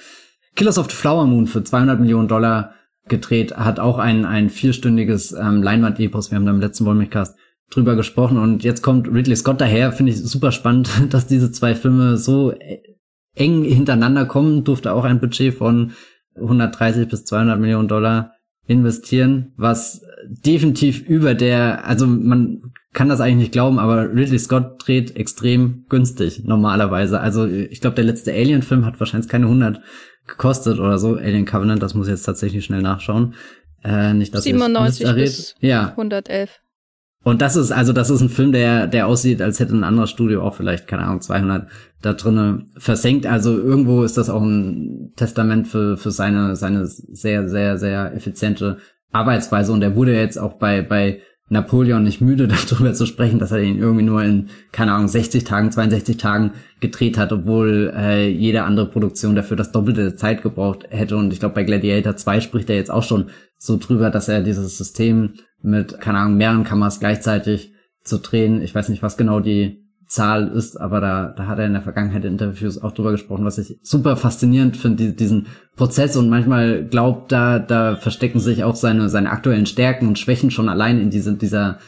[0.57, 2.75] Killers of the Flower Moon für 200 Millionen Dollar
[3.07, 6.31] gedreht, hat auch ein, ein vierstündiges ähm, Leinwand-Epos.
[6.31, 7.37] Wir haben da im letzten Wollmilchcast
[7.74, 9.92] drüber gesprochen und jetzt kommt Ridley Scott daher.
[9.92, 12.54] Finde ich super spannend, dass diese zwei Filme so
[13.34, 14.64] eng hintereinander kommen.
[14.64, 15.92] Durfte auch ein Budget von
[16.37, 18.32] 130 bis 200 Millionen Dollar
[18.66, 24.87] investieren, was definitiv über der, also man kann das eigentlich nicht glauben, aber Ridley Scott
[24.87, 27.20] dreht extrem günstig normalerweise.
[27.20, 29.80] Also ich glaube, der letzte Alien-Film hat wahrscheinlich keine 100
[30.26, 31.16] gekostet oder so.
[31.16, 33.34] Alien Covenant, das muss ich jetzt tatsächlich schnell nachschauen.
[33.82, 35.90] Äh, nicht, dass 97 ich bis ja.
[35.90, 36.60] 111.
[37.24, 40.10] Und das ist, also das ist ein Film, der, der aussieht, als hätte ein anderes
[40.10, 41.68] Studio auch vielleicht, keine Ahnung, 200
[42.02, 43.26] da drinnen versenkt.
[43.26, 48.76] Also irgendwo ist das auch ein Testament für, für seine, seine sehr, sehr, sehr effiziente
[49.10, 49.72] Arbeitsweise.
[49.72, 53.62] Und er wurde jetzt auch bei, bei Napoleon nicht müde, darüber zu sprechen, dass er
[53.62, 58.64] ihn irgendwie nur in, keine Ahnung, 60 Tagen, 62 Tagen gedreht hat, obwohl äh, jede
[58.64, 61.16] andere Produktion dafür das doppelte Zeit gebraucht hätte.
[61.16, 64.42] Und ich glaube, bei Gladiator 2 spricht er jetzt auch schon so drüber, dass er
[64.42, 65.34] dieses System
[65.64, 67.72] mit, keine Ahnung, mehreren Kameras gleichzeitig
[68.03, 68.62] zu drehen.
[68.62, 71.83] Ich weiß nicht, was genau die Zahl ist, aber da, da hat er in der
[71.83, 75.46] Vergangenheit in Interviews auch drüber gesprochen, was ich super faszinierend finde, die, diesen
[75.77, 80.50] Prozess und manchmal glaubt, da, da verstecken sich auch seine, seine aktuellen Stärken und Schwächen
[80.50, 81.79] schon allein in diese, dieser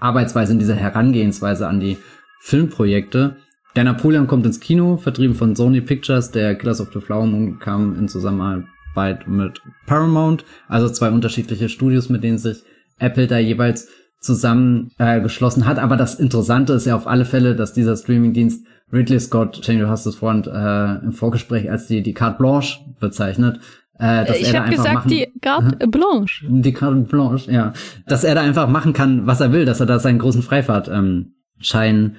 [0.00, 1.98] Arbeitsweise, in dieser Herangehensweise an die
[2.40, 3.36] Filmprojekte.
[3.76, 7.58] Der Napoleon kommt ins Kino, vertrieben von Sony Pictures, der Killers of the Flower Moon
[7.58, 12.64] kam in Zusammenarbeit mit Paramount, also zwei unterschiedliche Studios, mit denen sich
[13.02, 13.88] Apple da jeweils
[14.20, 15.78] zusammen äh, geschlossen hat.
[15.78, 19.88] Aber das Interessante ist ja auf alle Fälle, dass dieser Streamingdienst Ridley Scott, Jenny, du
[19.88, 23.58] hast es vorhin äh, im Vorgespräch als die, die Carte Blanche bezeichnet.
[23.98, 26.46] Äh, dass ich er da einfach gesagt, machen, die Carte Blanche.
[26.48, 27.72] Die Carte Blanche, ja.
[28.06, 31.26] Dass er da einfach machen kann, was er will, dass er da seinen großen Freifahrtschein
[31.70, 32.16] ähm,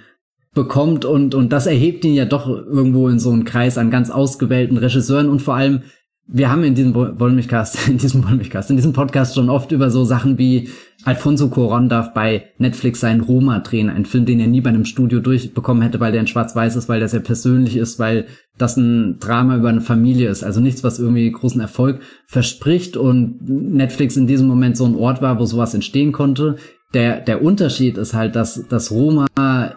[0.54, 4.10] bekommt und, und das erhebt ihn ja doch irgendwo in so einen Kreis an ganz
[4.10, 5.82] ausgewählten Regisseuren und vor allem
[6.28, 10.04] wir haben in diesem Wollmilchcast, in diesem Wollmilchcast, in diesem Podcast schon oft über so
[10.04, 10.70] Sachen wie
[11.06, 14.86] Alfonso Cuarón darf bei Netflix seinen Roma drehen, ein Film, den er nie bei einem
[14.86, 18.78] Studio durchbekommen hätte, weil der in Schwarz-Weiß ist, weil der sehr persönlich ist, weil das
[18.78, 20.44] ein Drama über eine Familie ist.
[20.44, 25.22] Also nichts, was irgendwie großen Erfolg verspricht und Netflix in diesem Moment so ein Ort
[25.22, 26.56] war, wo sowas entstehen konnte.
[26.94, 29.28] Der, der Unterschied ist halt, dass, dass Roma,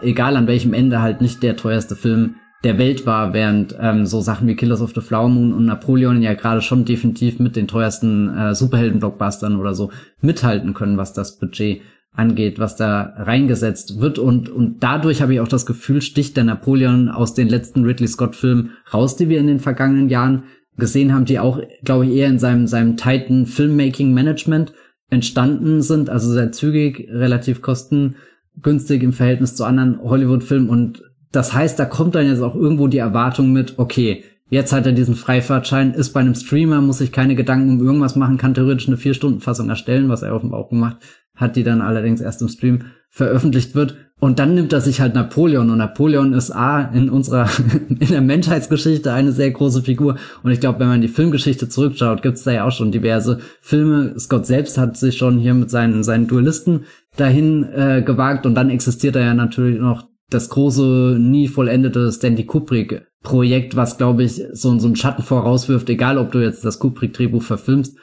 [0.02, 4.20] egal an welchem Ende, halt nicht der teuerste Film der Welt war, während ähm, so
[4.20, 7.68] Sachen wie Killers of the Flower Moon und Napoleon ja gerade schon definitiv mit den
[7.68, 14.18] teuersten äh, Superhelden-Blockbustern oder so mithalten können, was das Budget angeht, was da reingesetzt wird.
[14.18, 18.08] Und, und dadurch habe ich auch das Gefühl, sticht der Napoleon aus den letzten Ridley
[18.08, 20.42] Scott-Filmen raus, die wir in den vergangenen Jahren
[20.76, 24.72] gesehen haben, die auch, glaube ich, eher in seinem, seinem tighten Filmmaking-Management
[25.08, 31.02] entstanden sind, also sehr zügig, relativ kostengünstig im Verhältnis zu anderen Hollywood-Filmen und
[31.36, 34.92] das heißt, da kommt dann jetzt auch irgendwo die Erwartung mit, okay, jetzt hat er
[34.92, 38.88] diesen Freifahrtschein, ist bei einem Streamer, muss sich keine Gedanken um irgendwas machen, kann theoretisch
[38.88, 40.96] eine Vier-Stunden-Fassung erstellen, was er offenbar auch gemacht
[41.34, 43.96] hat, die dann allerdings erst im Stream veröffentlicht wird.
[44.18, 45.68] Und dann nimmt er sich halt Napoleon.
[45.68, 47.50] Und Napoleon ist A, in unserer,
[47.90, 50.16] in der Menschheitsgeschichte eine sehr große Figur.
[50.42, 54.18] Und ich glaube, wenn man die Filmgeschichte zurückschaut, gibt's da ja auch schon diverse Filme.
[54.18, 56.84] Scott selbst hat sich schon hier mit seinen, seinen Duellisten
[57.18, 58.46] dahin äh, gewagt.
[58.46, 64.24] Und dann existiert da ja natürlich noch das große, nie vollendete Stanley Kubrick-Projekt, was, glaube
[64.24, 67.96] ich, so, so einen Schatten vorauswirft, egal ob du jetzt das Kubrick-Drehbuch verfilmst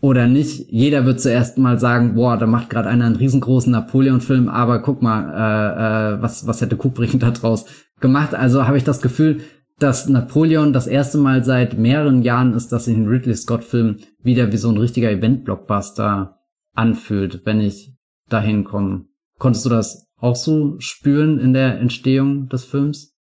[0.00, 0.70] oder nicht.
[0.70, 5.02] Jeder wird zuerst mal sagen, boah, da macht gerade einer einen riesengroßen Napoleon-Film, aber guck
[5.02, 7.66] mal, äh, äh, was, was hätte Kubrick da draus
[8.00, 8.34] gemacht?
[8.34, 9.40] Also habe ich das Gefühl,
[9.78, 14.52] dass Napoleon das erste Mal seit mehreren Jahren ist, dass sich ein Ridley Scott-Film wieder
[14.52, 16.38] wie so ein richtiger Event-Blockbuster
[16.74, 17.94] anfühlt, wenn ich
[18.28, 19.04] dahin komme.
[19.38, 23.14] Konntest du das auch so spüren in der Entstehung des Films?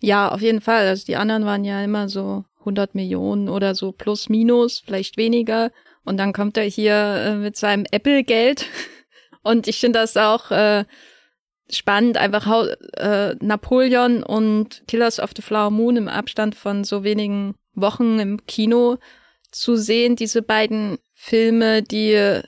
[0.00, 0.86] Ja, auf jeden Fall.
[0.86, 5.70] Also die anderen waren ja immer so 100 Millionen oder so plus minus, vielleicht weniger.
[6.04, 8.66] Und dann kommt er hier äh, mit seinem Apple-Geld.
[9.42, 10.84] Und ich finde das auch äh,
[11.70, 17.54] spannend, einfach äh, Napoleon und Killers of the Flower Moon im Abstand von so wenigen
[17.74, 18.96] Wochen im Kino
[19.50, 20.16] zu sehen.
[20.16, 22.40] Diese beiden Filme, die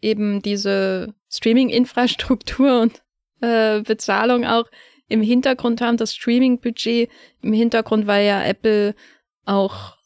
[0.00, 3.01] eben diese Streaming-Infrastruktur und
[3.42, 4.66] äh, Bezahlung auch
[5.08, 7.10] im Hintergrund haben, das Streaming-Budget
[7.42, 8.94] im Hintergrund, weil ja Apple
[9.44, 9.96] auch,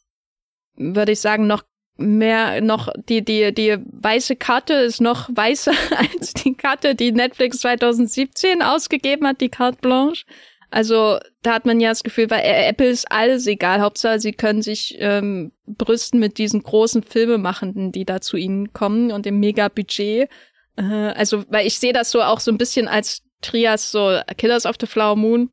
[0.75, 1.63] würde ich sagen, noch
[1.95, 7.59] mehr, noch die, die, die weiße Karte ist noch weißer als die Karte, die Netflix
[7.59, 10.25] 2017 ausgegeben hat, die Carte Blanche.
[10.69, 13.79] Also da hat man ja das Gefühl, bei Apple ist alles egal.
[13.79, 19.11] Hauptsache, sie können sich ähm, brüsten mit diesen großen Filmemachenden, die da zu ihnen kommen
[19.11, 20.29] und dem Mega-Budget.
[20.75, 24.65] Äh, also, weil ich sehe das so auch so ein bisschen als Trias, so Killers
[24.65, 25.51] of the Flower Moon,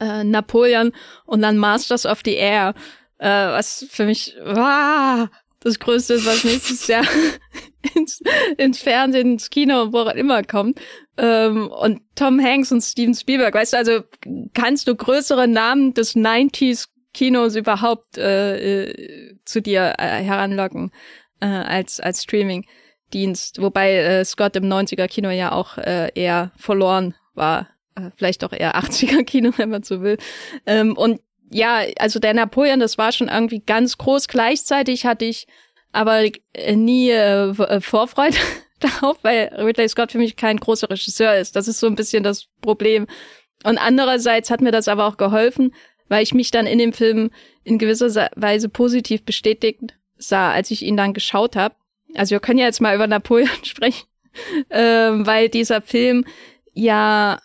[0.00, 0.92] äh, Napoleon
[1.26, 2.74] und dann Masters of the Air,
[3.18, 5.28] äh, was für mich wow,
[5.60, 7.04] das Größte ist, was nächstes Jahr
[7.94, 8.20] ins,
[8.56, 10.80] ins Fernsehen, ins Kino und wo auch immer kommt.
[11.16, 14.00] Ähm, und Tom Hanks und Steven Spielberg, weißt du, also
[14.54, 20.92] kannst du größere Namen des 90s Kinos überhaupt äh, äh, zu dir äh, heranlocken
[21.40, 22.22] äh, als als
[23.08, 28.44] Streaming-Dienst, wobei äh, Scott im 90er Kino ja auch äh, eher verloren war, äh, vielleicht
[28.44, 30.18] auch eher 80er Kino, wenn man so will.
[30.66, 34.28] Ähm, und ja, also der Napoleon, das war schon irgendwie ganz groß.
[34.28, 35.46] Gleichzeitig hatte ich
[35.92, 38.36] aber äh, nie äh, äh Vorfreude
[38.80, 41.56] darauf, weil Ridley Scott für mich kein großer Regisseur ist.
[41.56, 43.06] Das ist so ein bisschen das Problem.
[43.64, 45.74] Und andererseits hat mir das aber auch geholfen,
[46.08, 47.30] weil ich mich dann in dem Film
[47.64, 49.80] in gewisser Weise positiv bestätigt
[50.16, 51.74] sah, als ich ihn dann geschaut habe.
[52.14, 54.06] Also wir können ja jetzt mal über Napoleon sprechen,
[54.70, 56.24] ähm, weil dieser Film
[56.72, 57.40] ja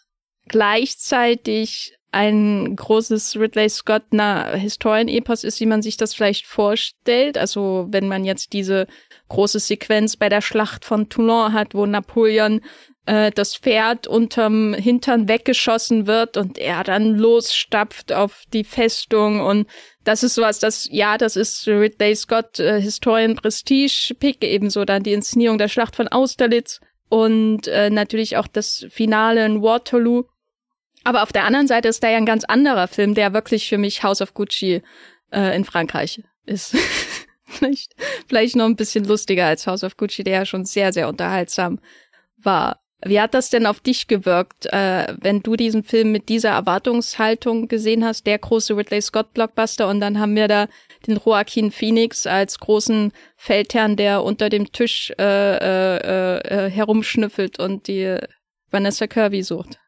[0.48, 7.40] gleichzeitig ein großes Ridley Scott na Historienepos ist, wie man sich das vielleicht vorstellt.
[7.40, 8.86] Also wenn man jetzt diese
[9.30, 12.62] große Sequenz bei der Schlacht von Toulon hat, wo Napoleon
[13.06, 19.68] äh, das Pferd unterm Hintern weggeschossen wird und er dann losstapft auf die Festung und
[20.04, 25.04] das ist sowas, das, ja, das ist Ridley Scott äh, Historien Prestige Pick, ebenso dann
[25.04, 30.26] die Inszenierung der Schlacht von Austerlitz und äh, natürlich auch das Finale in Waterloo
[31.04, 33.78] aber auf der anderen Seite ist da ja ein ganz anderer Film, der wirklich für
[33.78, 34.82] mich House of Gucci
[35.32, 36.76] äh, in Frankreich ist.
[37.46, 37.94] vielleicht,
[38.28, 41.80] vielleicht noch ein bisschen lustiger als House of Gucci, der ja schon sehr, sehr unterhaltsam
[42.38, 42.80] war.
[43.06, 47.68] Wie hat das denn auf dich gewirkt, äh, wenn du diesen Film mit dieser Erwartungshaltung
[47.68, 50.68] gesehen hast, der große Ridley Scott Blockbuster und dann haben wir da
[51.08, 57.88] den Joaquin Phoenix als großen Feldherrn, der unter dem Tisch äh, äh, äh, herumschnüffelt und
[57.88, 58.18] die
[58.72, 59.80] Vanessa Kirby sucht.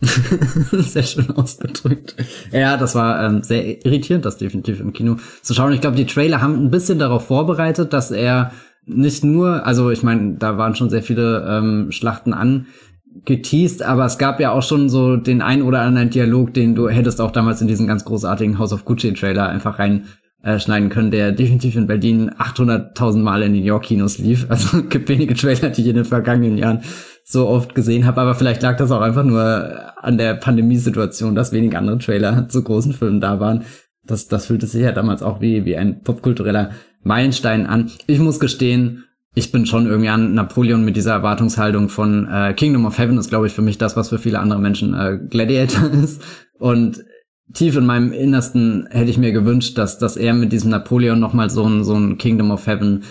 [0.00, 2.14] sehr schön ausgedrückt.
[2.52, 5.72] Ja, das war ähm, sehr irritierend, das definitiv im Kino zu schauen.
[5.72, 8.52] Ich glaube, die Trailer haben ein bisschen darauf vorbereitet, dass er
[8.88, 14.18] nicht nur, also ich meine, da waren schon sehr viele ähm, Schlachten angeteased, aber es
[14.18, 17.60] gab ja auch schon so den ein oder anderen Dialog, den du hättest auch damals
[17.60, 20.04] in diesen ganz großartigen House of Gucci Trailer einfach rein
[20.42, 24.46] äh, schneiden können, der definitiv in Berlin 800.000 Mal in New York Kinos lief.
[24.50, 26.82] Also gibt wenige Trailer, die ich in den vergangenen Jahren
[27.24, 31.52] so oft gesehen habe, aber vielleicht lag das auch einfach nur an der Pandemiesituation, dass
[31.52, 33.64] wenig andere Trailer zu großen Filmen da waren.
[34.04, 36.70] Das, das fühlte sich ja damals auch wie, wie ein popkultureller
[37.02, 37.90] Meilenstein an.
[38.06, 42.86] Ich muss gestehen, ich bin schon irgendwie an Napoleon mit dieser Erwartungshaltung von äh, Kingdom
[42.86, 45.90] of Heaven ist, glaube ich, für mich das, was für viele andere Menschen äh, Gladiator
[46.04, 46.22] ist.
[46.58, 47.04] Und
[47.54, 51.50] tief in meinem Innersten hätte ich mir gewünscht, dass, dass er mit diesem Napoleon nochmal
[51.50, 53.04] so ein, so ein Kingdom of Heaven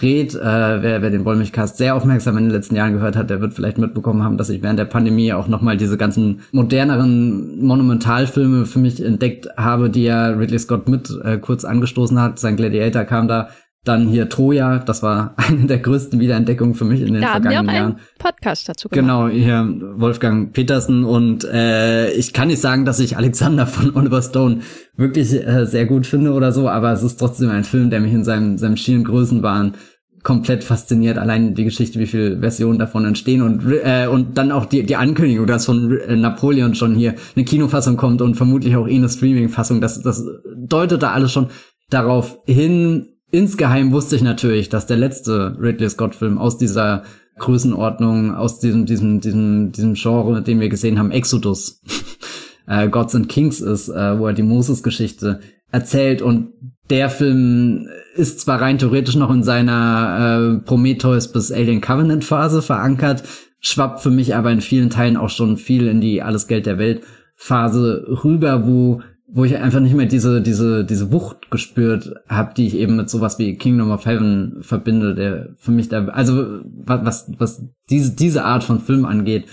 [0.00, 0.34] dreht.
[0.34, 0.42] Äh,
[0.82, 3.78] wer, wer den Wollmilchcast sehr aufmerksam in den letzten Jahren gehört hat, der wird vielleicht
[3.78, 9.02] mitbekommen haben, dass ich während der Pandemie auch nochmal diese ganzen moderneren Monumentalfilme für mich
[9.02, 12.38] entdeckt habe, die ja Ridley Scott mit äh, kurz angestoßen hat.
[12.38, 13.48] Sein Gladiator kam da
[13.84, 17.58] dann hier Troja, das war eine der größten Wiederentdeckungen für mich in den da vergangenen
[17.58, 17.92] haben wir auch Jahren.
[17.92, 19.02] Einen Podcast dazu gemacht.
[19.02, 24.22] Genau, hier Wolfgang Petersen und äh, ich kann nicht sagen, dass ich Alexander von Oliver
[24.22, 24.60] Stone
[24.96, 28.12] wirklich äh, sehr gut finde oder so, aber es ist trotzdem ein Film, der mich
[28.12, 29.74] in seinem, seinem schieren Größenwahn
[30.22, 31.18] komplett fasziniert.
[31.18, 34.96] Allein die Geschichte, wie viele Versionen davon entstehen und äh, und dann auch die die
[34.96, 39.10] Ankündigung, dass von äh, Napoleon schon hier eine Kinofassung kommt und vermutlich auch eh eine
[39.10, 39.82] Streaming-Fassung.
[39.82, 40.24] Das das
[40.56, 41.48] deutet da alles schon
[41.90, 47.02] darauf hin, Insgeheim wusste ich natürlich, dass der letzte Ridley Scott-Film aus dieser
[47.38, 51.82] Größenordnung, aus diesem, diesem, diesem, diesem Genre, den wir gesehen haben, Exodus,
[52.68, 55.40] äh, Gods and Kings ist, äh, wo er die Moses-Geschichte
[55.72, 56.22] erzählt.
[56.22, 56.52] Und
[56.90, 62.62] der Film ist zwar rein theoretisch noch in seiner äh, Prometheus bis Alien Covenant Phase
[62.62, 63.24] verankert,
[63.58, 66.78] schwappt für mich aber in vielen Teilen auch schon viel in die Alles Geld der
[66.78, 67.02] Welt
[67.34, 69.00] Phase rüber, wo
[69.36, 73.10] wo ich einfach nicht mehr diese diese diese Wucht gespürt habe, die ich eben mit
[73.10, 78.44] sowas wie Kingdom of Heaven verbinde, der für mich da also was was diese diese
[78.44, 79.46] Art von Film angeht,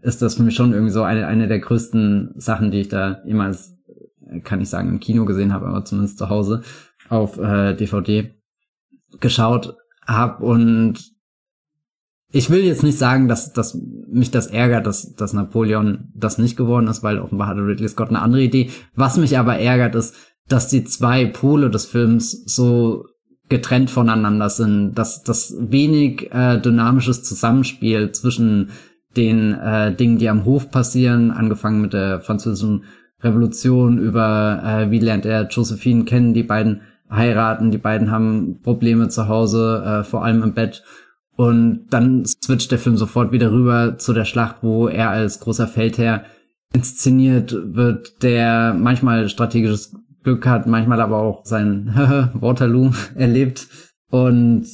[0.00, 3.20] ist das für mich schon irgendwie so eine eine der größten Sachen, die ich da
[3.26, 3.76] jemals
[4.42, 6.62] kann ich sagen im Kino gesehen habe, aber zumindest zu Hause
[7.10, 8.34] auf äh, DVD
[9.20, 11.15] geschaut habe und
[12.32, 13.78] ich will jetzt nicht sagen, dass, dass
[14.10, 18.08] mich das ärgert, dass, dass Napoleon das nicht geworden ist, weil offenbar hatte Ridley Scott
[18.08, 18.70] eine andere Idee.
[18.94, 20.14] Was mich aber ärgert, ist,
[20.48, 23.06] dass die zwei Pole des Films so
[23.48, 28.70] getrennt voneinander sind, dass das wenig äh, dynamisches Zusammenspiel zwischen
[29.16, 32.84] den äh, Dingen, die am Hof passieren, angefangen mit der französischen
[33.22, 39.08] Revolution über äh, wie lernt er Josephine kennen, die beiden heiraten, die beiden haben Probleme
[39.08, 40.82] zu Hause, äh, vor allem im Bett.
[41.36, 45.68] Und dann switcht der Film sofort wieder rüber zu der Schlacht, wo er als großer
[45.68, 46.24] Feldherr
[46.72, 51.92] inszeniert wird, der manchmal strategisches Glück hat, manchmal aber auch sein
[52.34, 53.68] Waterloo erlebt.
[54.10, 54.66] Und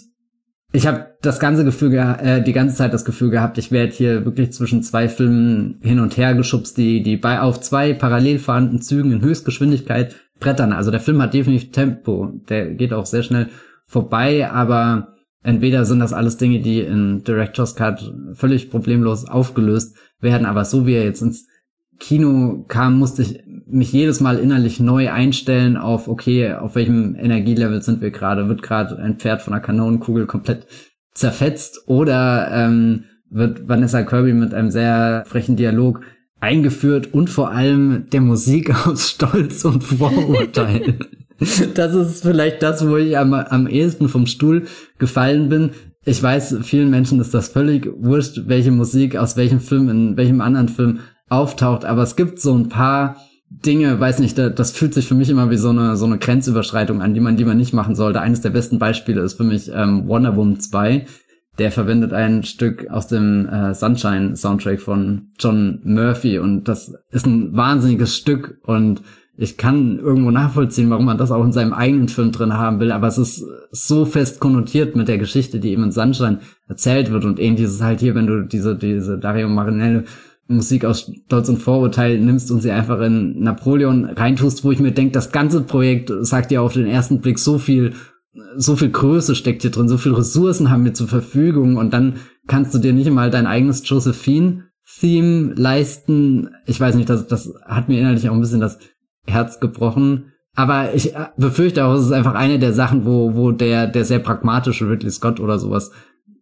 [0.73, 4.25] ich habe das ganze Gefühl, äh, die ganze Zeit das Gefühl gehabt, ich werde hier
[4.25, 8.81] wirklich zwischen zwei Filmen hin und her geschubst, die, die bei auf zwei parallel fahrenden
[8.81, 10.73] Zügen in Höchstgeschwindigkeit brettern.
[10.73, 13.49] Also der Film hat definitiv Tempo, der geht auch sehr schnell
[13.85, 15.12] vorbei, aber
[15.43, 20.87] entweder sind das alles Dinge, die in Director's Cut völlig problemlos aufgelöst werden, aber so
[20.87, 21.47] wie er jetzt ins
[21.99, 27.81] Kino kam, musste ich mich jedes Mal innerlich neu einstellen auf, okay, auf welchem Energielevel
[27.81, 28.49] sind wir gerade?
[28.49, 30.67] Wird gerade ein Pferd von einer Kanonenkugel komplett
[31.15, 36.01] zerfetzt oder ähm, wird Vanessa Kirby mit einem sehr frechen Dialog
[36.41, 40.99] eingeführt und vor allem der Musik aus Stolz und Vorurteil.
[41.75, 44.67] das ist vielleicht das, wo ich am, am ehesten vom Stuhl
[44.99, 45.71] gefallen bin.
[46.05, 50.41] Ich weiß, vielen Menschen ist das völlig wurscht, welche Musik aus welchem Film in welchem
[50.41, 53.17] anderen Film auftaucht, aber es gibt so ein paar
[53.49, 57.03] Dinge, weiß nicht, das fühlt sich für mich immer wie so eine so eine Grenzüberschreitung
[57.03, 58.21] an, die man die man nicht machen sollte.
[58.21, 61.07] Eines der besten Beispiele ist für mich ähm, Wonder Woman 2.
[61.59, 67.27] Der verwendet ein Stück aus dem äh, Sunshine Soundtrack von John Murphy und das ist
[67.27, 69.03] ein wahnsinniges Stück und
[69.37, 72.93] ich kann irgendwo nachvollziehen, warum man das auch in seinem eigenen Film drin haben will,
[72.93, 77.25] aber es ist so fest konnotiert mit der Geschichte, die eben in Sunshine erzählt wird
[77.25, 80.03] und ähnlich ist es halt hier, wenn du diese diese Dario Marinello
[80.49, 84.93] Musik aus Stolz und Vorurteil nimmst und sie einfach in Napoleon reintust, wo ich mir
[84.93, 87.95] denke, das ganze Projekt sagt ja auf den ersten Blick so viel,
[88.57, 92.15] so viel Größe steckt hier drin, so viel Ressourcen haben wir zur Verfügung und dann
[92.47, 96.51] kannst du dir nicht mal dein eigenes Josephine-Theme leisten.
[96.67, 98.79] Ich weiß nicht, das, das hat mir innerlich auch ein bisschen das
[99.27, 100.33] Herz gebrochen.
[100.55, 104.19] Aber ich befürchte auch, es ist einfach eine der Sachen, wo, wo der, der sehr
[104.19, 105.93] pragmatische Ridley Scott oder sowas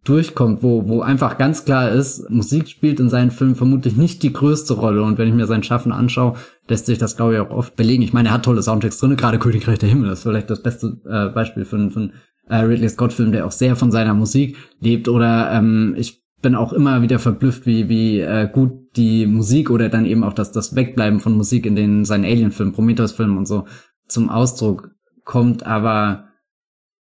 [0.03, 4.33] durchkommt, wo, wo einfach ganz klar ist, Musik spielt in seinen Filmen vermutlich nicht die
[4.33, 5.03] größte Rolle.
[5.03, 6.35] Und wenn ich mir sein Schaffen anschaue,
[6.67, 8.01] lässt sich das, glaube ich, auch oft belegen.
[8.01, 10.97] Ich meine, er hat tolle Soundtracks drin, gerade Königreich der Himmel, ist vielleicht das beste
[11.05, 12.13] äh, Beispiel für, für einen
[12.49, 15.07] äh, Ridley Scott-Film, der auch sehr von seiner Musik lebt.
[15.07, 19.89] Oder ähm, ich bin auch immer wieder verblüfft, wie, wie äh, gut die Musik oder
[19.89, 23.65] dann eben auch das, das Wegbleiben von Musik in den seinen Alien-Filmen, Prometheus-Filmen und so
[24.07, 24.91] zum Ausdruck
[25.23, 25.65] kommt.
[25.65, 26.25] Aber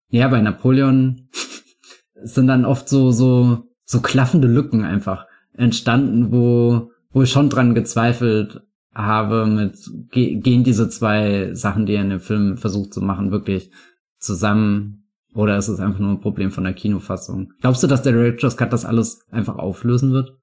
[0.10, 1.30] ja, bei Napoleon
[2.24, 7.76] sind dann oft so, so, so klaffende Lücken einfach entstanden, wo, wo ich schon dran
[7.76, 8.62] gezweifelt
[8.94, 9.78] habe mit,
[10.12, 13.72] gehen diese zwei Sachen, die er in dem Film versucht zu machen, wirklich
[14.18, 15.01] zusammen?
[15.34, 17.54] Oder ist es einfach nur ein Problem von der Kinofassung?
[17.62, 20.38] Glaubst du, dass der Director's Cut das alles einfach auflösen wird?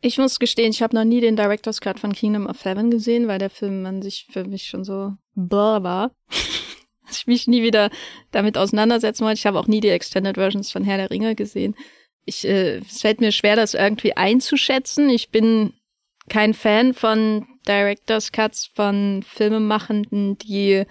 [0.00, 3.28] Ich muss gestehen, ich habe noch nie den Director's Cut von Kingdom of Heaven gesehen,
[3.28, 6.12] weil der Film an sich für mich schon so blah war.
[7.10, 7.90] ich mich nie wieder
[8.30, 9.38] damit auseinandersetzen wollte.
[9.38, 11.74] Ich habe auch nie die Extended Versions von Herr der Ringe gesehen.
[12.24, 15.08] Ich, äh, es fällt mir schwer, das irgendwie einzuschätzen.
[15.10, 15.72] Ich bin
[16.28, 20.84] kein Fan von Director's Cuts von Filmemachenden, die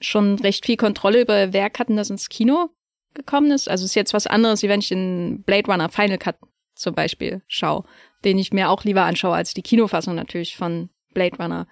[0.00, 2.70] schon recht viel Kontrolle über Werk hatten, das ins Kino
[3.14, 3.68] gekommen ist.
[3.68, 6.36] Also ist jetzt was anderes, wie wenn ich den Blade Runner Final Cut
[6.74, 7.84] zum Beispiel schaue,
[8.24, 11.66] den ich mir auch lieber anschaue als die Kinofassung natürlich von Blade Runner.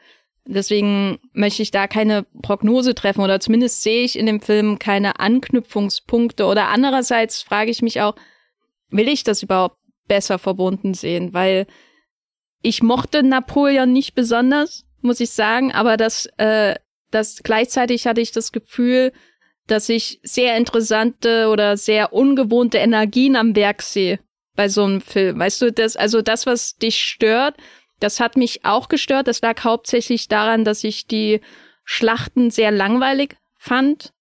[0.44, 5.18] Deswegen möchte ich da keine Prognose treffen oder zumindest sehe ich in dem Film keine
[5.18, 8.14] Anknüpfungspunkte oder andererseits frage ich mich auch,
[8.90, 11.34] will ich das überhaupt besser verbunden sehen?
[11.34, 11.66] Weil
[12.62, 16.76] ich mochte Napoleon nicht besonders, muss ich sagen, aber das, äh,
[17.16, 19.12] das gleichzeitig hatte ich das Gefühl,
[19.66, 24.20] dass ich sehr interessante oder sehr ungewohnte Energien am Werk sehe
[24.54, 25.38] bei so einem Film.
[25.38, 27.56] Weißt du, das, also das, was dich stört,
[27.98, 29.28] das hat mich auch gestört.
[29.28, 31.40] Das lag hauptsächlich daran, dass ich die
[31.84, 34.12] Schlachten sehr langweilig fand.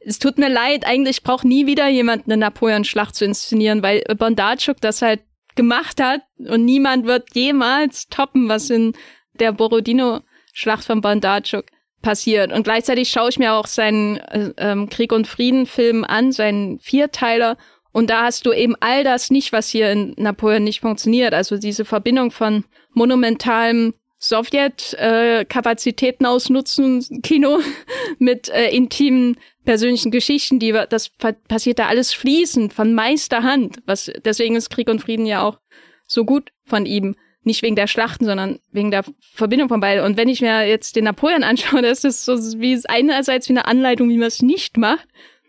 [0.00, 4.80] Es tut mir leid, eigentlich braucht nie wieder jemand eine Napoleon-Schlacht zu inszenieren, weil Bondarchuk
[4.80, 5.22] das halt
[5.54, 8.94] gemacht hat und niemand wird jemals toppen, was in
[9.40, 11.66] der Borodino-Schlacht von Bondarchuk
[12.02, 12.52] passiert.
[12.52, 17.56] Und gleichzeitig schaue ich mir auch seinen äh, ähm, Krieg und Frieden-Film an, seinen Vierteiler,
[17.96, 21.32] und da hast du eben all das nicht, was hier in Napoleon nicht funktioniert.
[21.32, 27.60] Also diese Verbindung von monumentalem Sowjet-Kapazitäten äh, ausnutzen, Kino
[28.18, 31.10] mit äh, intimen persönlichen Geschichten, die das
[31.48, 33.78] passiert da alles fließend von Meisterhand.
[33.86, 35.58] Was deswegen ist Krieg und Frieden ja auch
[36.06, 37.16] so gut von ihm.
[37.46, 40.04] Nicht wegen der Schlachten, sondern wegen der Verbindung von beiden.
[40.04, 43.66] Und wenn ich mir jetzt den Napoleon anschaue, das ist so wie einerseits wie eine
[43.66, 45.06] Anleitung, wie man es nicht macht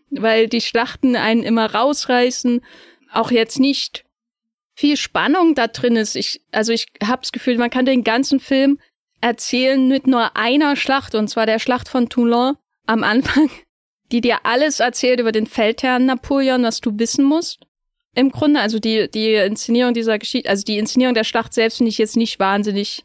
[0.09, 2.61] weil die Schlachten einen immer rausreißen.
[3.11, 4.05] Auch jetzt nicht
[4.73, 6.15] viel Spannung da drin ist.
[6.15, 8.79] Ich, also ich habe das Gefühl, man kann den ganzen Film
[9.21, 13.49] erzählen mit nur einer Schlacht, und zwar der Schlacht von Toulon am Anfang,
[14.11, 17.66] die dir alles erzählt über den Feldherrn Napoleon, was du wissen musst.
[18.17, 21.91] Im Grunde, also die, die Inszenierung dieser Geschichte, also die Inszenierung der Schlacht selbst finde
[21.91, 23.03] ich jetzt nicht wahnsinnig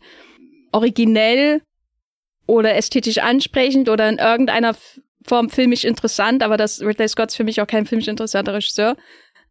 [0.72, 1.60] originell
[2.46, 4.74] oder ästhetisch ansprechend oder in irgendeiner
[5.26, 8.96] Form filmisch interessant, aber das Ridley Scott ist für mich auch kein filmisch interessanter Regisseur.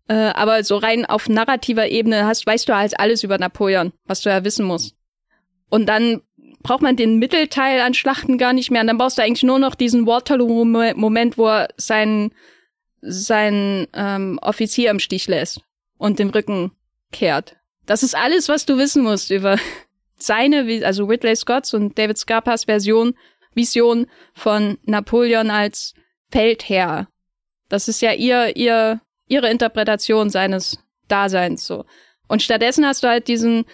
[0.07, 4.21] Äh, aber so rein auf narrativer Ebene hast, weißt du halt alles über Napoleon, was
[4.21, 4.95] du ja wissen musst.
[5.69, 6.21] Und dann
[6.63, 8.81] braucht man den Mittelteil an Schlachten gar nicht mehr.
[8.81, 12.33] Und dann brauchst du eigentlich nur noch diesen Waterloo-Moment, wo er seinen,
[13.01, 15.61] seinen ähm, Offizier im Stich lässt
[15.97, 16.71] und den Rücken
[17.11, 17.57] kehrt.
[17.85, 19.57] Das ist alles, was du wissen musst über
[20.17, 23.15] seine, also Ridley Scotts und David Scarpas Version,
[23.53, 25.93] Vision von Napoleon als
[26.31, 27.07] Feldherr.
[27.69, 30.77] Das ist ja ihr, ihr, ihre Interpretation seines
[31.07, 31.85] Daseins so.
[32.27, 33.65] Und stattdessen hast du halt diesen,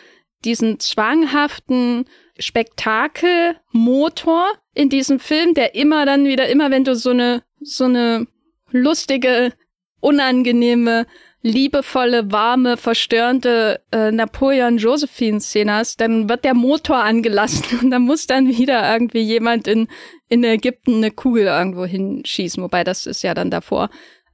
[0.45, 2.05] diesen zwanghaften
[2.39, 8.27] Spektakelmotor in diesem Film, der immer dann wieder, immer wenn du so eine, so eine
[8.71, 9.53] lustige,
[9.99, 11.05] unangenehme,
[11.41, 18.47] liebevolle, warme, verstörende äh, Napoleon-Josephine-Szene hast, dann wird der Motor angelassen und dann muss dann
[18.47, 19.87] wieder irgendwie jemand in,
[20.29, 23.89] in Ägypten eine Kugel irgendwo hinschießen, wobei das ist ja dann davor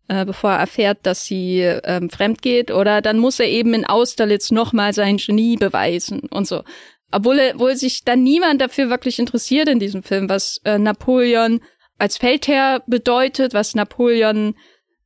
[0.08, 3.86] äh, bevor er erfährt, dass sie ähm, fremd geht, oder dann muss er eben in
[3.86, 6.64] Austerlitz nochmal sein Genie beweisen und so.
[7.12, 11.62] Obwohl, obwohl sich dann niemand dafür wirklich interessiert in diesem Film, was äh, Napoleon
[11.98, 14.56] als Feldherr bedeutet, was Napoleon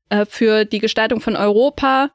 [0.09, 2.11] äh, für die Gestaltung von Europa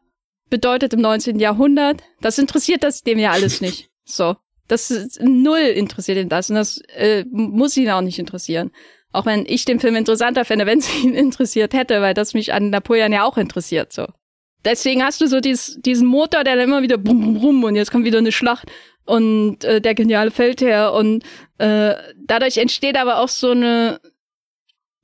[0.50, 1.38] bedeutet im 19.
[1.38, 2.02] Jahrhundert.
[2.20, 3.90] Das interessiert das dem ja alles nicht.
[4.04, 4.36] So.
[4.68, 8.70] Das ist null interessiert ihn das und das äh, muss ihn auch nicht interessieren.
[9.12, 12.52] Auch wenn ich den Film interessanter fände, wenn es ihn interessiert hätte, weil das mich
[12.52, 14.06] an Napoleon ja auch interessiert, so.
[14.64, 17.74] Deswegen hast du so dies, diesen Motor, der dann immer wieder brum, brum, brum und
[17.74, 18.70] jetzt kommt wieder eine Schlacht
[19.04, 21.24] und äh, der geniale Feldherr und
[21.58, 21.94] äh,
[22.24, 24.00] dadurch entsteht aber auch so eine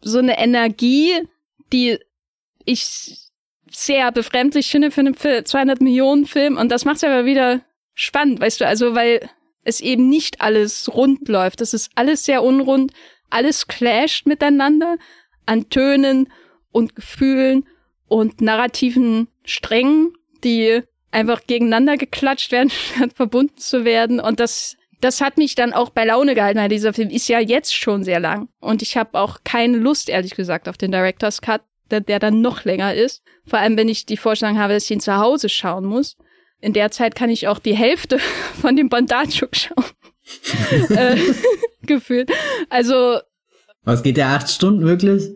[0.00, 1.12] so eine Energie,
[1.72, 1.98] die
[2.64, 3.28] ich
[3.70, 6.56] sehr befremdlich finde für einen 200 Millionen Film.
[6.56, 7.60] Und das macht es aber wieder
[7.94, 9.28] spannend, weißt du, also weil
[9.64, 12.92] es eben nicht alles rund läuft, das ist alles sehr unrund.
[13.28, 14.96] Alles clasht miteinander
[15.44, 16.32] an Tönen
[16.72, 17.66] und Gefühlen
[18.06, 24.20] und narrativen Strängen, die einfach gegeneinander geklatscht werden, statt verbunden zu werden.
[24.20, 27.38] Und das, das hat mich dann auch bei Laune gehalten, weil dieser Film ist ja
[27.38, 28.48] jetzt schon sehr lang.
[28.60, 32.40] Und ich habe auch keine Lust, ehrlich gesagt, auf den Director's Cut, der, der dann
[32.40, 33.22] noch länger ist.
[33.46, 36.16] Vor allem, wenn ich die Vorstellung habe, dass ich ihn zu Hause schauen muss.
[36.60, 38.18] In der Zeit kann ich auch die Hälfte
[38.60, 39.84] von dem Bondarchuk schauen.
[40.90, 41.16] äh,
[41.86, 42.30] gefühlt.
[42.68, 43.20] Also.
[43.84, 45.30] Was geht der acht Stunden wirklich?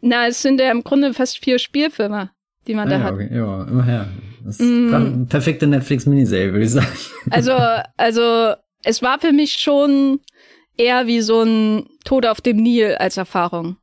[0.00, 2.30] Na, es sind ja im Grunde fast vier Spielfilme,
[2.66, 3.14] die man ah, da ja, hat.
[3.14, 3.30] Okay.
[3.34, 4.08] Ja, immer her.
[4.44, 5.24] Das ist mm.
[5.28, 6.86] perfekte Netflix-Miniserie, würde ich sagen.
[7.30, 7.52] Also,
[7.96, 8.54] also,
[8.84, 10.20] es war für mich schon
[10.76, 13.76] eher wie so ein Tod auf dem Nil als Erfahrung.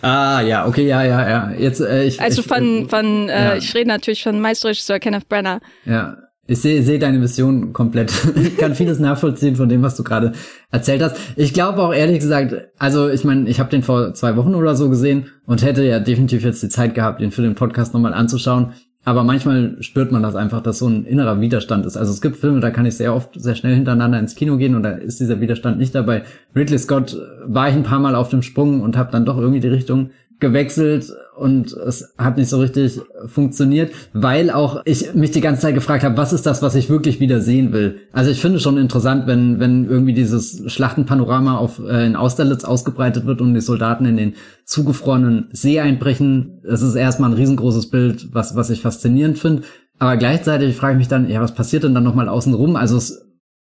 [0.00, 1.52] Ah, ja, okay, ja, ja, ja.
[1.58, 3.56] Jetzt, äh, ich, also von, ich, von, äh, ja.
[3.56, 5.60] ich rede natürlich von Meisterregisseur Kenneth Brenner.
[5.84, 8.12] Ja, ich sehe seh deine Mission komplett.
[8.36, 10.32] ich kann vieles nachvollziehen von dem, was du gerade
[10.70, 11.16] erzählt hast.
[11.36, 14.74] Ich glaube auch ehrlich gesagt, also ich meine, ich habe den vor zwei Wochen oder
[14.74, 18.14] so gesehen und hätte ja definitiv jetzt die Zeit gehabt, den für den Podcast nochmal
[18.14, 18.72] anzuschauen.
[19.04, 21.96] Aber manchmal spürt man das einfach, dass so ein innerer Widerstand ist.
[21.96, 24.74] Also es gibt Filme, da kann ich sehr oft sehr schnell hintereinander ins Kino gehen
[24.74, 26.22] und da ist dieser Widerstand nicht dabei.
[26.56, 29.60] Ridley Scott war ich ein paar Mal auf dem Sprung und habe dann doch irgendwie
[29.60, 35.40] die Richtung gewechselt und es hat nicht so richtig funktioniert, weil auch ich mich die
[35.40, 37.98] ganze Zeit gefragt habe, was ist das, was ich wirklich wieder sehen will.
[38.12, 43.26] Also ich finde schon interessant, wenn wenn irgendwie dieses Schlachtenpanorama auf äh, in Austerlitz ausgebreitet
[43.26, 46.60] wird und die Soldaten in den zugefrorenen See einbrechen.
[46.62, 49.62] Das ist erstmal ein riesengroßes Bild, was was ich faszinierend finde.
[49.98, 52.76] Aber gleichzeitig frage ich mich dann, ja, was passiert denn dann nochmal außen rum?
[52.76, 53.26] Also es,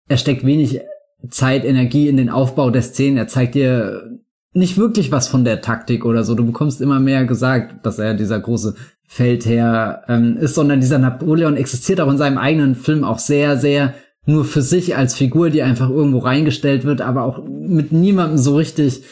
[0.08, 0.80] er steckt wenig
[1.30, 3.16] Zeit, Energie in den Aufbau der Szenen.
[3.16, 4.18] Er zeigt dir
[4.56, 6.34] nicht wirklich was von der Taktik oder so.
[6.34, 8.74] Du bekommst immer mehr gesagt, dass er dieser große
[9.06, 13.94] Feldherr ähm, ist, sondern dieser Napoleon existiert auch in seinem eigenen Film auch sehr, sehr
[14.24, 18.56] nur für sich als Figur, die einfach irgendwo reingestellt wird, aber auch mit niemandem so
[18.56, 19.04] richtig,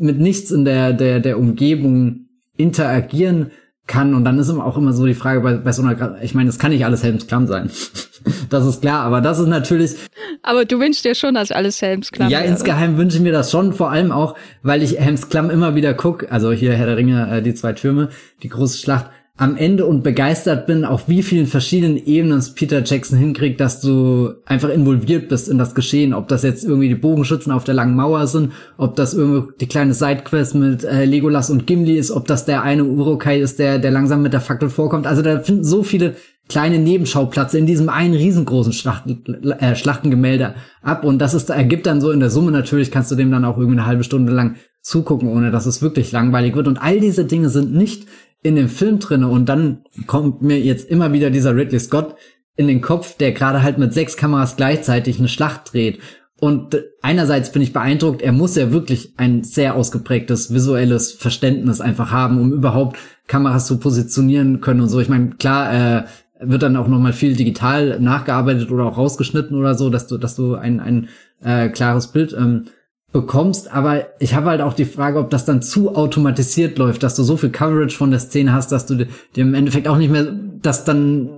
[0.00, 2.26] mit nichts in der, der, der Umgebung
[2.56, 3.52] interagieren
[3.86, 4.14] kann.
[4.14, 6.48] Und dann ist immer auch immer so die Frage bei, bei so einer, ich meine,
[6.48, 7.70] es kann nicht alles Helms Klamm sein.
[8.50, 9.96] das ist klar, aber das ist natürlich.
[10.42, 12.48] Aber du wünschst dir schon, dass alles Helms Klamm Ja, wäre.
[12.50, 15.94] insgeheim wünsche ich mir das schon, vor allem auch, weil ich Helms Klamm immer wieder
[15.94, 18.08] guck, also hier Herr der Ringe, äh, die zwei Türme,
[18.42, 19.06] die große Schlacht,
[19.40, 23.80] am Ende und begeistert bin, auf wie vielen verschiedenen Ebenen es Peter Jackson hinkriegt, dass
[23.80, 26.12] du einfach involviert bist in das Geschehen.
[26.12, 29.68] Ob das jetzt irgendwie die Bogenschützen auf der langen Mauer sind, ob das irgendwie die
[29.68, 33.78] kleine Sidequest mit äh, Legolas und Gimli ist, ob das der eine Urukai ist, der,
[33.78, 35.06] der langsam mit der Fackel vorkommt.
[35.06, 36.16] Also da finden so viele
[36.48, 41.04] kleine Nebenschauplatz in diesem einen riesengroßen Schlachten, äh, Schlachtengemälde ab.
[41.04, 43.58] Und das ist, ergibt dann so in der Summe natürlich, kannst du dem dann auch
[43.58, 46.68] irgendwie eine halbe Stunde lang zugucken, ohne dass es wirklich langweilig wird.
[46.68, 48.06] Und all diese Dinge sind nicht
[48.42, 49.28] in dem Film drinne.
[49.28, 52.16] Und dann kommt mir jetzt immer wieder dieser Ridley Scott
[52.56, 56.00] in den Kopf, der gerade halt mit sechs Kameras gleichzeitig eine Schlacht dreht.
[56.40, 62.12] Und einerseits bin ich beeindruckt, er muss ja wirklich ein sehr ausgeprägtes visuelles Verständnis einfach
[62.12, 62.96] haben, um überhaupt
[63.26, 65.00] Kameras zu positionieren können und so.
[65.00, 66.04] Ich meine, klar, äh,
[66.40, 70.36] wird dann auch nochmal viel digital nachgearbeitet oder auch rausgeschnitten oder so, dass du, dass
[70.36, 71.08] du ein, ein
[71.42, 72.64] äh, klares Bild ähm,
[73.12, 73.72] bekommst.
[73.74, 77.22] Aber ich habe halt auch die Frage, ob das dann zu automatisiert läuft, dass du
[77.22, 80.32] so viel Coverage von der Szene hast, dass du dir im Endeffekt auch nicht mehr,
[80.60, 81.30] dass dann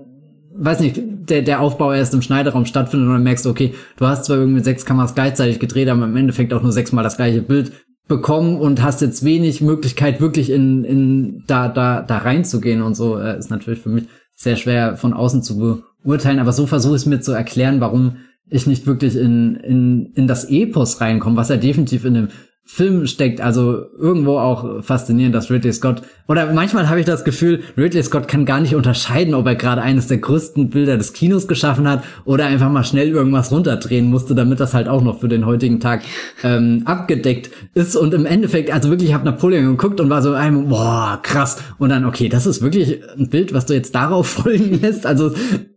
[0.53, 4.07] weiß nicht, der, der Aufbau erst im Schneideraum stattfindet und dann merkst du, okay, du
[4.07, 7.41] hast zwar irgendwie sechs Kameras gleichzeitig gedreht, aber im Endeffekt auch nur sechsmal das gleiche
[7.41, 7.73] Bild
[8.09, 13.17] bekommen und hast jetzt wenig Möglichkeit, wirklich in, in da, da, da reinzugehen und so,
[13.17, 14.07] äh, ist natürlich für mich
[14.41, 18.17] sehr schwer von außen zu beurteilen, aber so versuche ich es mir zu erklären, warum
[18.49, 22.29] ich nicht wirklich in, in, in das Epos reinkomme, was ja definitiv in dem
[22.73, 23.41] Film steckt.
[23.41, 28.29] Also irgendwo auch faszinierend, dass Ridley Scott oder manchmal habe ich das Gefühl, Ridley Scott
[28.29, 32.05] kann gar nicht unterscheiden, ob er gerade eines der größten Bilder des Kinos geschaffen hat
[32.25, 35.81] oder einfach mal schnell irgendwas runterdrehen musste, damit das halt auch noch für den heutigen
[35.81, 36.03] Tag
[36.45, 37.97] ähm, abgedeckt ist.
[37.97, 41.61] Und im Endeffekt, also wirklich, ich habe Napoleon geguckt und war so einem, boah, krass.
[41.79, 45.07] Und dann, okay, das ist wirklich ein Bild, was du jetzt darauf folgen lässt.
[45.07, 45.33] Also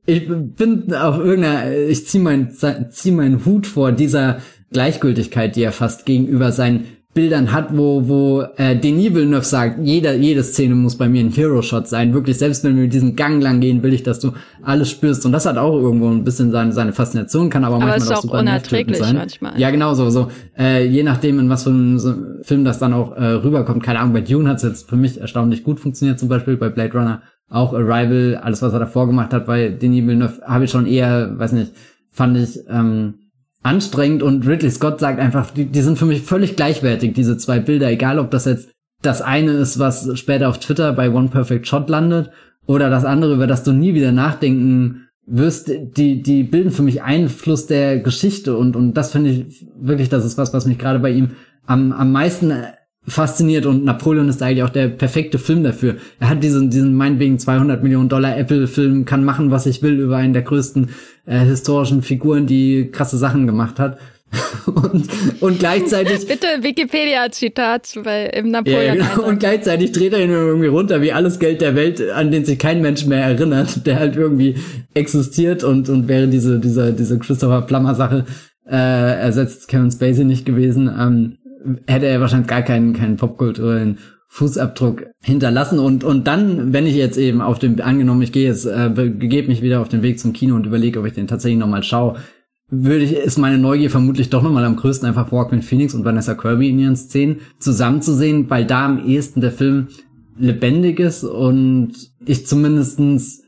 [0.05, 2.51] ich bin auf irgendeiner, ich zieh mein,
[2.91, 4.37] zieh meinen Hut vor dieser
[4.73, 10.15] Gleichgültigkeit, die er fast gegenüber seinen Bildern hat, wo, wo äh, Denis Villeneuve sagt, jeder,
[10.15, 12.11] jede Szene muss bei mir ein Hero-Shot sein.
[12.11, 14.31] Wirklich, selbst wenn wir diesen Gang lang gehen, will ich, dass du
[14.63, 15.23] alles spürst.
[15.25, 18.17] Und das hat auch irgendwo ein bisschen seine, seine Faszination, kann aber, aber manchmal ist
[18.17, 19.15] auch, super unerträglich sein.
[19.15, 19.59] manchmal.
[19.59, 20.09] Ja, genau so.
[20.09, 23.83] so äh, je nachdem, in was für einem so Film das dann auch äh, rüberkommt.
[23.83, 26.69] Keine Ahnung, bei Dune hat es jetzt für mich erstaunlich gut funktioniert, zum Beispiel bei
[26.69, 27.21] Blade Runner.
[27.47, 31.37] Auch Arrival, alles, was er davor gemacht hat, bei Denis Villeneuve, habe ich schon eher,
[31.37, 31.73] weiß nicht,
[32.09, 32.59] fand ich...
[32.67, 33.19] Ähm,
[33.63, 37.59] anstrengend und Ridley Scott sagt einfach, die, die sind für mich völlig gleichwertig, diese zwei
[37.59, 38.69] Bilder, egal ob das jetzt
[39.01, 42.29] das eine ist, was später auf Twitter bei One Perfect Shot landet
[42.65, 47.01] oder das andere, über das du nie wieder nachdenken wirst, die, die bilden für mich
[47.01, 50.99] Einfluss der Geschichte und, und das finde ich wirklich, das ist was, was mich gerade
[50.99, 51.31] bei ihm
[51.65, 52.53] am, am meisten
[53.07, 55.95] fasziniert und Napoleon ist eigentlich auch der perfekte Film dafür.
[56.19, 60.17] Er hat diesen, diesen meinetwegen 200 Millionen Dollar Apple-Film, kann machen, was ich will, über
[60.17, 60.89] einen der größten
[61.25, 63.97] äh, historischen Figuren, die krasse Sachen gemacht hat.
[64.65, 65.09] und,
[65.41, 66.25] und gleichzeitig.
[66.27, 67.95] Bitte Wikipedia-Zitat
[68.33, 68.97] im Napoleon.
[68.97, 69.27] Ja, genau.
[69.27, 72.57] Und gleichzeitig dreht er ihn irgendwie runter, wie alles Geld der Welt, an den sich
[72.57, 74.55] kein Mensch mehr erinnert, der halt irgendwie
[74.93, 78.25] existiert und, und wäre diese, diese, diese Christopher Plummer-Sache
[78.65, 80.89] äh, ersetzt Kevin Spacey nicht gewesen.
[80.97, 81.37] Ähm,
[81.87, 83.97] hätte er wahrscheinlich gar keinen, keinen popkulturellen
[84.33, 88.65] Fußabdruck hinterlassen und und dann, wenn ich jetzt eben auf dem angenommen, ich gehe jetzt
[88.65, 91.59] äh, begebe mich wieder auf den Weg zum Kino und überlege, ob ich den tatsächlich
[91.59, 92.15] noch mal schaue,
[92.71, 96.03] würde ich ist meine Neugier vermutlich doch noch mal am größten einfach Walkman Phoenix und
[96.03, 99.89] Vanessa Kirby in ihren Szenen zusammenzusehen, weil da am ehesten der Film
[100.35, 101.91] lebendig ist und
[102.25, 103.43] ich zumindestens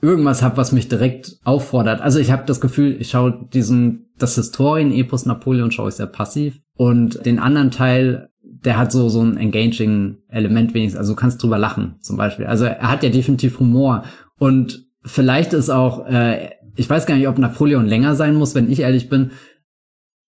[0.00, 2.00] irgendwas habe, was mich direkt auffordert.
[2.00, 6.60] Also ich habe das Gefühl, ich schaue diesen das Historien-Epos Napoleon schaue ich sehr passiv
[6.76, 10.98] und den anderen Teil, der hat so, so ein engaging Element wenigstens.
[10.98, 12.46] Also du kannst drüber lachen, zum Beispiel.
[12.46, 14.04] Also er hat ja definitiv Humor.
[14.38, 18.70] Und vielleicht ist auch, äh, ich weiß gar nicht, ob Napoleon länger sein muss, wenn
[18.70, 19.30] ich ehrlich bin.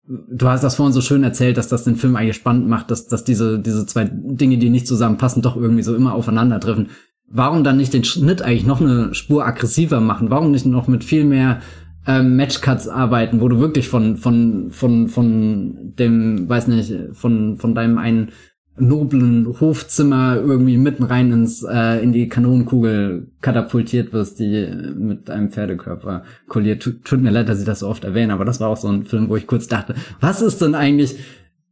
[0.06, 3.08] Du hast das vorhin so schön erzählt, dass das den Film eigentlich spannend macht, dass,
[3.08, 6.88] dass diese, diese zwei Dinge, die nicht zusammenpassen, doch irgendwie so immer aufeinandertreffen.
[7.30, 10.30] Warum dann nicht den Schnitt eigentlich noch eine Spur aggressiver machen?
[10.30, 11.60] Warum nicht noch mit viel mehr
[12.06, 17.74] ähm, Matchcuts arbeiten, wo du wirklich von von von von dem, weiß nicht, von von
[17.74, 18.32] deinem einen
[18.80, 25.50] noblen Hofzimmer irgendwie mitten rein ins äh, in die Kanonenkugel katapultiert wirst, die mit einem
[25.50, 26.82] Pferdekörper kolliert.
[26.82, 28.88] Tut, tut mir leid, dass ich das so oft erwähne, aber das war auch so
[28.88, 31.16] ein Film, wo ich kurz dachte, was ist denn eigentlich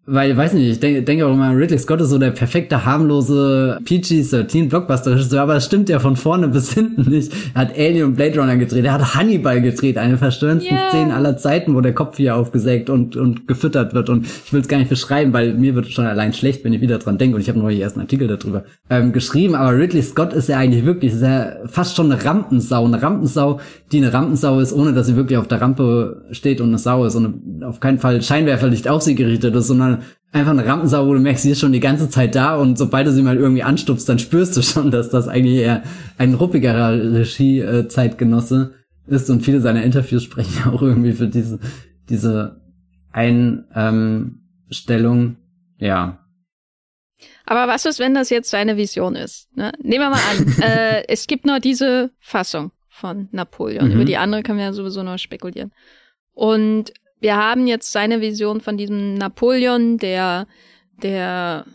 [0.09, 3.79] weil, weiß nicht, ich denke, denke auch immer, Ridley Scott ist so der perfekte, harmlose
[3.85, 7.33] PG-13 Blockbuster-Regisseur, aber das stimmt ja von vorne bis hinten nicht.
[7.55, 10.91] Er hat Alien und Blade Runner gedreht, er hat Hannibal gedreht, eine verstörendsten yeah.
[10.91, 14.61] Szenen aller Zeiten, wo der Kopf hier aufgesägt und, und gefüttert wird und ich will
[14.61, 17.35] es gar nicht beschreiben, weil mir wird schon allein schlecht, wenn ich wieder dran denke
[17.35, 20.59] und ich habe neulich erst einen Artikel darüber ähm, geschrieben, aber Ridley Scott ist ja
[20.59, 23.59] eigentlich wirklich sehr, fast schon eine Rampensau, eine Rampensau,
[23.91, 27.05] die eine Rampensau ist, ohne dass sie wirklich auf der Rampe steht und eine Sau
[27.05, 29.96] ist und auf keinen Fall Scheinwerferlicht auf sie gerichtet ist, sondern
[30.33, 33.07] einfach eine Rampensau, wo du merkst, sie ist schon die ganze Zeit da und sobald
[33.07, 35.83] du sie mal irgendwie anstupst, dann spürst du schon, dass das eigentlich eher
[36.19, 38.75] ein ruppigerer Regie-Zeitgenosse
[39.07, 41.61] ist und viele seiner Interviews sprechen ja auch irgendwie für diese,
[42.09, 42.61] diese
[43.13, 44.37] Einstellung,
[45.79, 46.19] ja.
[47.47, 49.49] Aber was ist, wenn das jetzt seine Vision ist?
[49.57, 49.73] Ne?
[49.81, 53.89] Nehmen wir mal an, äh, es gibt nur diese Fassung von Napoleon.
[53.89, 53.95] Mhm.
[53.95, 55.73] Über die andere können wir ja sowieso noch spekulieren.
[56.33, 60.47] Und wir haben jetzt seine Vision von diesem Napoleon, der,
[61.03, 61.67] der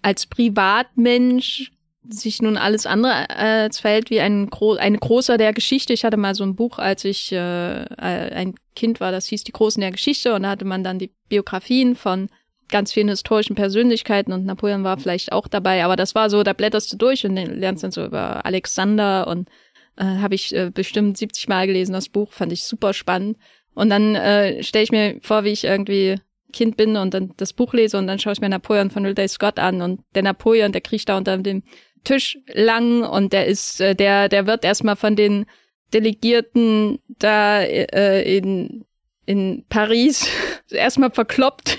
[0.00, 1.72] als Privatmensch
[2.08, 5.92] sich nun alles andere äh, als verhält wie ein, Gro ein Großer der Geschichte.
[5.92, 9.44] Ich hatte mal so ein Buch, als ich äh, äh, ein Kind war, das hieß
[9.44, 10.34] Die Großen der Geschichte.
[10.34, 12.28] Und da hatte man dann die Biografien von
[12.68, 14.32] ganz vielen historischen Persönlichkeiten.
[14.32, 17.36] Und Napoleon war vielleicht auch dabei, aber das war so, da blätterst du durch und
[17.36, 19.28] lernst dann so über Alexander.
[19.28, 19.48] Und
[19.96, 23.36] äh, habe ich äh, bestimmt 70 Mal gelesen, das Buch, fand ich super spannend.
[23.74, 26.16] Und dann äh, stelle ich mir vor, wie ich irgendwie
[26.52, 29.28] Kind bin und dann das Buch lese und dann schaue ich mir Napoleon von Ridley
[29.28, 29.82] Scott an.
[29.82, 31.62] Und der Napoleon, der kriecht da unter dem
[32.04, 35.46] Tisch lang und der ist, äh, der, der wird erstmal von den
[35.94, 38.84] Delegierten da äh, in,
[39.26, 40.28] in Paris
[40.70, 41.78] erstmal verkloppt.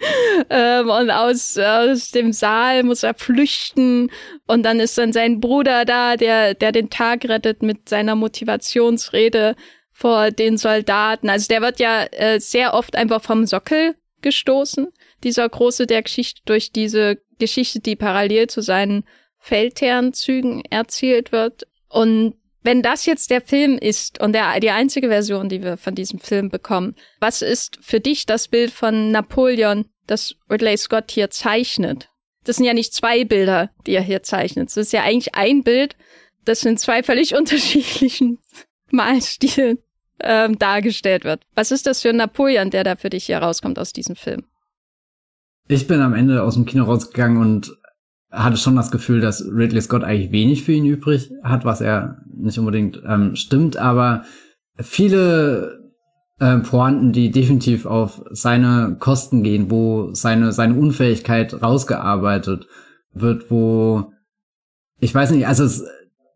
[0.50, 4.10] ähm, und aus, aus dem Saal muss er flüchten.
[4.46, 9.56] Und dann ist dann sein Bruder da, der, der den Tag rettet mit seiner Motivationsrede
[10.00, 11.28] vor den Soldaten.
[11.28, 14.88] Also der wird ja äh, sehr oft einfach vom Sockel gestoßen,
[15.22, 19.04] dieser große der Geschichte, durch diese Geschichte, die parallel zu seinen
[19.38, 21.66] Feldherrnzügen erzählt wird.
[21.90, 25.94] Und wenn das jetzt der Film ist und der, die einzige Version, die wir von
[25.94, 31.28] diesem Film bekommen, was ist für dich das Bild von Napoleon, das Ridley Scott hier
[31.28, 32.08] zeichnet?
[32.44, 34.68] Das sind ja nicht zwei Bilder, die er hier zeichnet.
[34.68, 35.94] Das ist ja eigentlich ein Bild,
[36.46, 38.38] das in zwei völlig unterschiedlichen
[38.90, 39.78] Malstilen
[40.22, 41.42] ähm, dargestellt wird.
[41.54, 44.44] Was ist das für ein Napoleon, der da für dich hier rauskommt aus diesem Film?
[45.68, 47.76] Ich bin am Ende aus dem Kino rausgegangen und
[48.30, 52.18] hatte schon das Gefühl, dass Ridley Scott eigentlich wenig für ihn übrig hat, was er
[52.32, 54.24] nicht unbedingt ähm, stimmt, aber
[54.78, 55.92] viele
[56.38, 62.66] äh, Pointen, die definitiv auf seine Kosten gehen, wo seine, seine Unfähigkeit rausgearbeitet
[63.12, 64.12] wird, wo
[65.00, 65.84] ich weiß nicht, also es,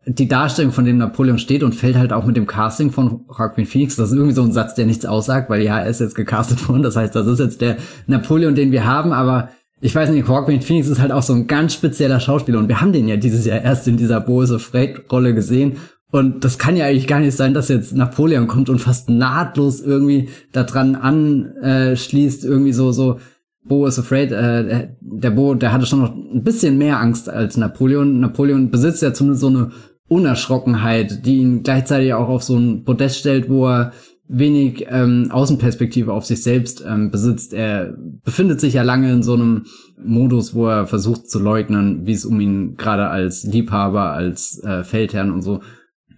[0.07, 3.65] die Darstellung von dem Napoleon steht und fällt halt auch mit dem Casting von Joaquin
[3.65, 3.95] Phoenix.
[3.95, 6.67] Das ist irgendwie so ein Satz, der nichts aussagt, weil ja, er ist jetzt gecastet
[6.67, 6.83] worden.
[6.83, 7.77] Das heißt, das ist jetzt der
[8.07, 9.49] Napoleon, den wir haben, aber
[9.81, 12.81] ich weiß nicht, Joaquin Phoenix ist halt auch so ein ganz spezieller Schauspieler und wir
[12.81, 15.77] haben den ja dieses Jahr erst in dieser Bose Freight-Rolle gesehen
[16.11, 19.81] und das kann ja eigentlich gar nicht sein, dass jetzt Napoleon kommt und fast nahtlos
[19.81, 23.19] irgendwie daran anschließt, irgendwie so, so,
[23.65, 27.57] Bo is afraid, äh, der Bo, der hatte schon noch ein bisschen mehr Angst als
[27.57, 28.19] Napoleon.
[28.19, 29.71] Napoleon besitzt ja zumindest so eine
[30.07, 33.93] Unerschrockenheit, die ihn gleichzeitig auch auf so ein Podest stellt, wo er
[34.27, 37.53] wenig ähm, Außenperspektive auf sich selbst ähm, besitzt.
[37.53, 39.65] Er befindet sich ja lange in so einem
[40.03, 44.83] Modus, wo er versucht zu leugnen, wie es um ihn gerade als Liebhaber, als äh,
[44.83, 45.61] Feldherrn und so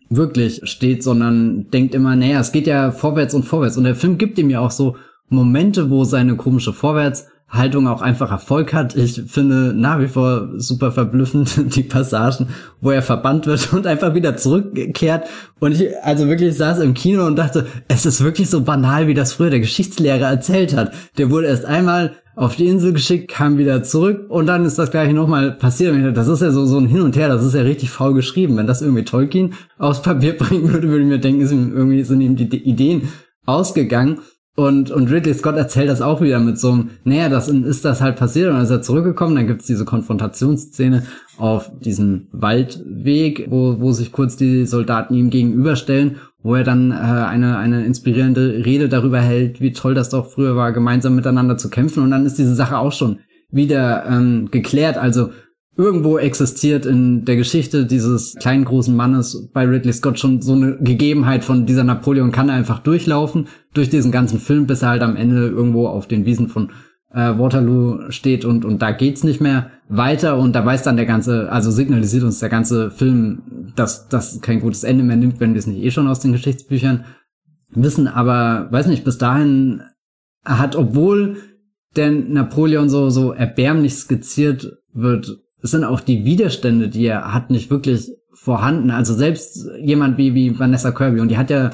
[0.09, 3.77] wirklich steht, sondern denkt immer, naja, es geht ja vorwärts und vorwärts.
[3.77, 4.95] Und der Film gibt ihm ja auch so
[5.27, 8.95] Momente, wo seine komische Vorwärts Haltung auch einfach Erfolg hat.
[8.95, 12.49] Ich finde nach wie vor super verblüffend die Passagen,
[12.81, 15.27] wo er verbannt wird und einfach wieder zurückkehrt.
[15.59, 19.13] Und ich also wirklich saß im Kino und dachte, es ist wirklich so banal, wie
[19.13, 20.93] das früher der Geschichtslehrer erzählt hat.
[21.17, 24.91] Der wurde erst einmal auf die Insel geschickt, kam wieder zurück und dann ist das
[24.91, 25.95] gleiche nochmal passiert.
[26.15, 28.57] Das ist ja so, so ein Hin und Her, das ist ja richtig faul geschrieben.
[28.57, 32.21] Wenn das irgendwie Tolkien aufs Papier bringen würde, würde ich mir denken, ihm irgendwie sind
[32.21, 33.09] ihm die Ideen
[33.45, 34.19] ausgegangen.
[34.59, 38.01] Und, und Ridley Scott erzählt das auch wieder mit so einem, naja, das ist das
[38.01, 41.03] halt passiert und dann ist er zurückgekommen, dann gibt's diese Konfrontationsszene
[41.37, 46.95] auf diesem Waldweg, wo, wo sich kurz die Soldaten ihm gegenüberstellen, wo er dann äh,
[46.95, 51.69] eine, eine inspirierende Rede darüber hält, wie toll das doch früher war, gemeinsam miteinander zu
[51.69, 53.19] kämpfen und dann ist diese Sache auch schon
[53.51, 54.97] wieder ähm, geklärt.
[54.97, 55.29] Also
[55.77, 60.77] irgendwo existiert in der Geschichte dieses kleinen großen Mannes bei Ridley Scott schon so eine
[60.77, 65.15] Gegebenheit von dieser Napoleon kann einfach durchlaufen durch diesen ganzen Film, bis er halt am
[65.15, 66.71] Ende irgendwo auf den Wiesen von
[67.13, 71.05] äh, Waterloo steht und und da geht's nicht mehr weiter und da weiß dann der
[71.05, 75.53] ganze, also signalisiert uns der ganze Film, dass das kein gutes Ende mehr nimmt, wenn
[75.53, 77.05] wir es nicht eh schon aus den Geschichtsbüchern
[77.69, 79.83] wissen, aber weiß nicht, bis dahin
[80.43, 81.37] hat, obwohl
[81.95, 85.37] der Napoleon so so erbärmlich skizziert wird,
[85.71, 88.91] sind auch die Widerstände, die er hat, nicht wirklich vorhanden.
[88.91, 91.71] Also selbst jemand wie, wie Vanessa Kirby, und die hat ja,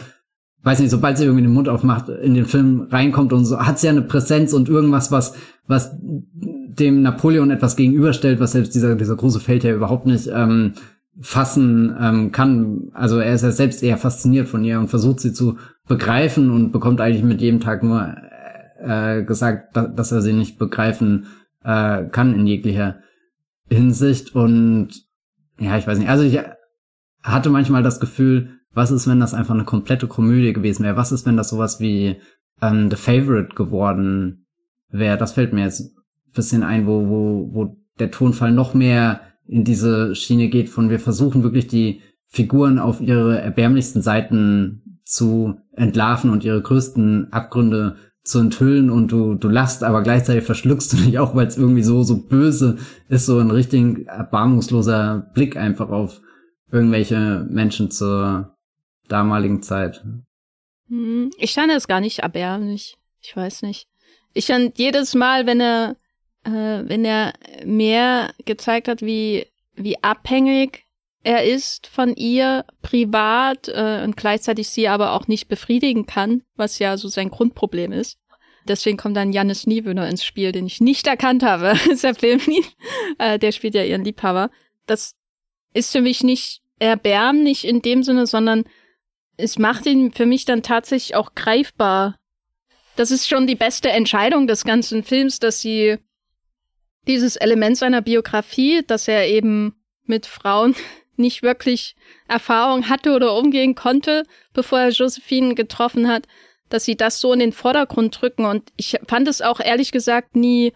[0.63, 3.79] weiß nicht, sobald sie irgendwie den Mund aufmacht, in den Film reinkommt und so, hat
[3.79, 5.33] sie ja eine Präsenz und irgendwas, was,
[5.67, 10.73] was dem Napoleon etwas gegenüberstellt, was selbst dieser, dieser große Feldherr überhaupt nicht ähm,
[11.19, 12.89] fassen ähm, kann.
[12.93, 16.71] Also er ist ja selbst eher fasziniert von ihr und versucht sie zu begreifen und
[16.71, 18.15] bekommt eigentlich mit jedem Tag nur
[18.79, 21.27] äh, gesagt, dass er sie nicht begreifen
[21.63, 22.95] äh, kann in jeglicher
[23.69, 24.89] Hinsicht und
[25.59, 26.39] ja, ich weiß nicht, also ich
[27.23, 30.97] hatte manchmal das Gefühl, was ist, wenn das einfach eine komplette Komödie gewesen wäre?
[30.97, 32.17] Was ist, wenn das sowas wie
[32.61, 34.47] ähm, The Favorite geworden
[34.89, 35.17] wäre?
[35.17, 39.63] Das fällt mir jetzt ein bisschen ein, wo, wo, wo der Tonfall noch mehr in
[39.63, 46.31] diese Schiene geht von wir versuchen wirklich die Figuren auf ihre erbärmlichsten Seiten zu entlarven
[46.31, 51.19] und ihre größten Abgründe zu enthüllen und du, du lachst, aber gleichzeitig verschluckst du dich
[51.19, 52.77] auch, weil es irgendwie so, so böse
[53.09, 56.21] ist, so ein richtig erbarmungsloser Blick einfach auf
[56.71, 58.55] irgendwelche Menschen zur
[59.09, 60.03] damaligen Zeit.
[60.87, 62.97] Hm, ich fand es gar nicht erbärmlich.
[63.21, 63.87] Ich weiß nicht.
[64.33, 65.95] Ich fand jedes Mal, wenn er,
[66.43, 67.33] äh, wenn er
[67.65, 69.45] mehr gezeigt hat, wie,
[69.75, 70.82] wie abhängig
[71.23, 76.79] er ist von ihr privat äh, und gleichzeitig sie aber auch nicht befriedigen kann, was
[76.79, 78.19] ja so sein Grundproblem ist.
[78.65, 82.41] Deswegen kommt dann Jannis Niewöhner ins Spiel, den ich nicht erkannt habe, als der Film
[82.45, 82.75] lief.
[83.17, 84.49] Äh, der spielt ja ihren Liebhaber.
[84.85, 85.15] Das
[85.73, 88.65] ist für mich nicht erbärmlich in dem Sinne, sondern
[89.37, 92.17] es macht ihn für mich dann tatsächlich auch greifbar.
[92.95, 95.97] Das ist schon die beste Entscheidung des ganzen Films, dass sie
[97.07, 100.75] dieses Element seiner Biografie, dass er eben mit Frauen
[101.15, 101.95] nicht wirklich
[102.27, 106.27] Erfahrung hatte oder umgehen konnte, bevor er Josephine getroffen hat,
[106.69, 108.45] dass sie das so in den Vordergrund drücken.
[108.45, 110.73] Und ich fand es auch ehrlich gesagt nie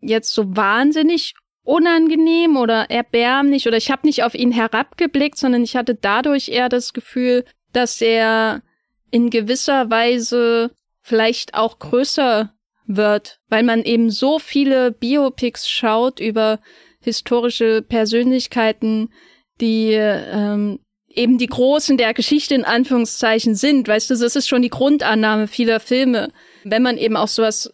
[0.00, 5.76] jetzt so wahnsinnig unangenehm oder erbärmlich oder ich habe nicht auf ihn herabgeblickt, sondern ich
[5.76, 8.62] hatte dadurch eher das Gefühl, dass er
[9.10, 10.70] in gewisser Weise
[11.02, 12.52] vielleicht auch größer
[12.86, 16.58] wird, weil man eben so viele Biopics schaut über
[17.00, 19.10] historische Persönlichkeiten,
[19.60, 23.88] die ähm, eben die Großen der Geschichte in Anführungszeichen sind.
[23.88, 26.32] Weißt du, das ist schon die Grundannahme vieler Filme.
[26.64, 27.72] Wenn man eben auch sowas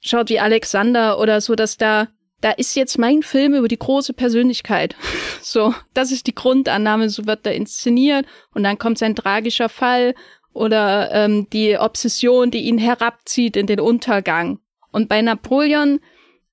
[0.00, 2.08] schaut wie Alexander oder so, dass da,
[2.40, 4.94] da ist jetzt mein Film über die große Persönlichkeit.
[5.42, 10.16] So, das ist die Grundannahme, so wird er inszeniert und dann kommt sein tragischer Fall
[10.52, 14.58] oder ähm, die Obsession, die ihn herabzieht in den Untergang.
[14.90, 16.00] Und bei Napoleon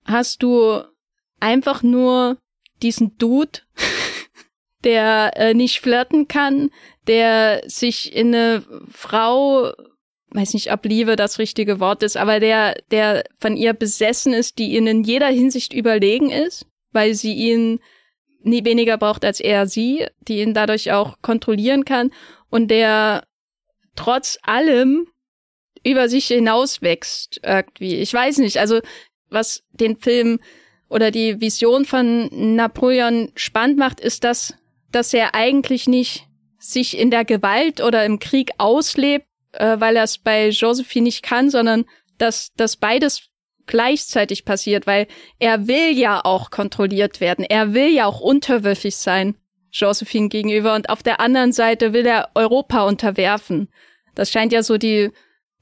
[0.05, 0.83] hast du
[1.39, 2.37] einfach nur
[2.83, 3.61] diesen Dude,
[4.83, 6.69] der äh, nicht flirten kann,
[7.07, 9.71] der sich in eine Frau,
[10.31, 14.57] weiß nicht, ob Liebe das richtige Wort ist, aber der, der von ihr besessen ist,
[14.57, 17.79] die ihn in jeder Hinsicht überlegen ist, weil sie ihn
[18.41, 22.11] nie weniger braucht als er sie, die ihn dadurch auch kontrollieren kann
[22.49, 23.25] und der
[23.95, 25.07] trotz allem
[25.85, 27.95] über sich hinauswächst irgendwie.
[27.95, 28.79] Ich weiß nicht, also
[29.29, 30.39] was den Film
[30.89, 34.55] oder die Vision von Napoleon spannend macht, ist das,
[34.93, 36.27] dass er eigentlich nicht
[36.57, 41.23] sich in der Gewalt oder im Krieg auslebt, äh, weil er es bei Josephine nicht
[41.23, 41.85] kann, sondern
[42.17, 43.29] dass, dass beides
[43.65, 45.07] gleichzeitig passiert, weil
[45.39, 47.45] er will ja auch kontrolliert werden.
[47.45, 49.35] Er will ja auch unterwürfig sein,
[49.71, 50.75] Josephine gegenüber.
[50.75, 53.69] Und auf der anderen Seite will er Europa unterwerfen.
[54.15, 55.11] Das scheint ja so die,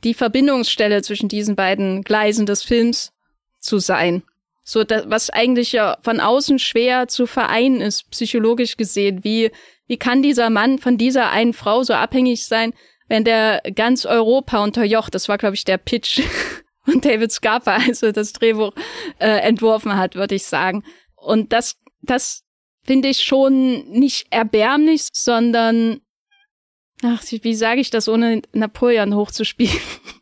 [0.03, 3.13] die Verbindungsstelle zwischen diesen beiden Gleisen des Films
[3.59, 4.23] zu sein.
[4.63, 9.23] So, das, was eigentlich ja von außen schwer zu vereinen ist, psychologisch gesehen.
[9.23, 9.51] Wie,
[9.87, 12.73] wie kann dieser Mann von dieser einen Frau so abhängig sein,
[13.07, 15.15] wenn der ganz Europa unterjocht?
[15.15, 16.21] Das war, glaube ich, der Pitch
[16.85, 18.73] von David Scarpa, also das Drehbuch
[19.19, 20.83] äh, entworfen hat, würde ich sagen.
[21.15, 22.43] Und das, das
[22.83, 26.01] finde ich schon nicht erbärmlich, sondern,
[27.03, 29.75] ach, wie sage ich das, ohne Napoleon hochzuspielen?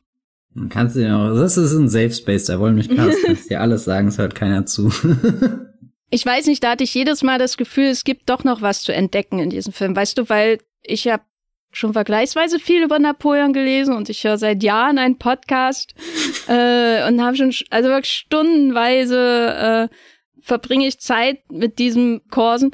[0.70, 2.89] Kannst du ja, das ist ein Safe Space, da wollen mich.
[2.95, 4.91] Kannst dir alles sagen, es hört keiner zu.
[6.10, 8.82] ich weiß nicht, da hatte ich jedes Mal das Gefühl, es gibt doch noch was
[8.82, 9.95] zu entdecken in diesem Film.
[9.95, 11.24] Weißt du, weil ich habe
[11.72, 15.93] schon vergleichsweise viel über Napoleon gelesen und ich höre seit Jahren einen Podcast
[16.47, 19.95] äh, und habe schon, also wirklich stundenweise äh,
[20.41, 22.72] verbringe ich Zeit mit diesem Kursen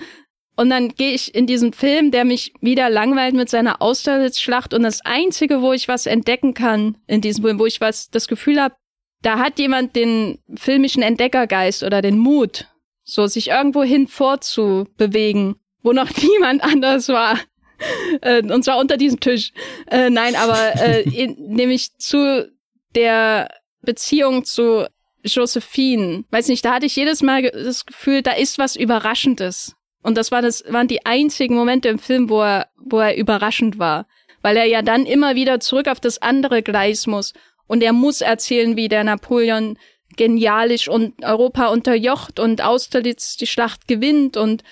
[0.55, 4.73] und dann gehe ich in diesen Film, der mich wieder langweilt mit seiner Austerlitzschlacht.
[4.73, 8.27] Und das Einzige, wo ich was entdecken kann in diesem Film, wo ich was das
[8.27, 8.75] Gefühl habe,
[9.21, 12.67] da hat jemand den filmischen Entdeckergeist oder den Mut,
[13.03, 17.39] so sich irgendwo hin vorzubewegen, wo noch niemand anders war.
[18.21, 19.51] Äh, und zwar unter diesem Tisch.
[19.87, 22.49] Äh, nein, aber äh, nämlich zu
[22.95, 23.49] der
[23.81, 24.87] Beziehung zu
[25.23, 26.23] Josephine.
[26.29, 29.75] Weiß nicht, da hatte ich jedes Mal das Gefühl, da ist was Überraschendes.
[30.05, 33.79] Und das, war das waren die einzigen Momente im Film, wo er, wo er überraschend
[33.79, 34.05] war.
[34.43, 37.33] Weil er ja dann immer wieder zurück auf das andere Gleis muss.
[37.65, 39.79] Und er muss erzählen, wie der Napoleon
[40.15, 44.63] genialisch und Europa unterjocht und Austerlitz die Schlacht gewinnt und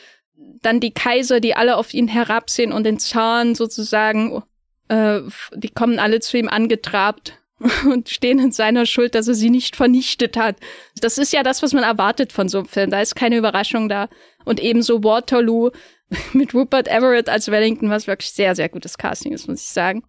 [0.61, 4.43] dann die Kaiser, die alle auf ihn herabsehen und den Zahn sozusagen,
[4.87, 5.21] äh,
[5.55, 7.39] die kommen alle zu ihm angetrabt
[7.85, 10.57] und stehen in seiner Schuld, dass er sie nicht vernichtet hat.
[10.99, 12.89] Das ist ja das, was man erwartet von so einem Film.
[12.89, 14.09] Da ist keine Überraschung da.
[14.45, 15.71] Und ebenso Waterloo
[16.33, 20.03] mit Rupert Everett als Wellington, was wirklich sehr, sehr gutes Casting ist, muss ich sagen.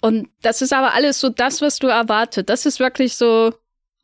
[0.00, 2.50] Und das ist aber alles so das, was du erwartet.
[2.50, 3.54] Das ist wirklich so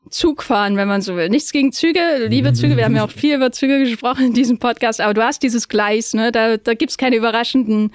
[0.08, 1.28] Zug fahren, wenn man so will.
[1.28, 4.58] Nichts gegen Züge, liebe Züge, wir haben ja auch viel über Züge gesprochen in diesem
[4.58, 6.32] Podcast, aber du hast dieses Gleis, ne?
[6.32, 7.92] Da, da gibt's keine überraschenden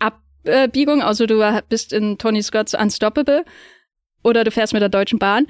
[0.00, 3.44] Abbiegungen, außer du bist in Tony Scott's Unstoppable
[4.24, 5.46] oder du fährst mit der Deutschen Bahn.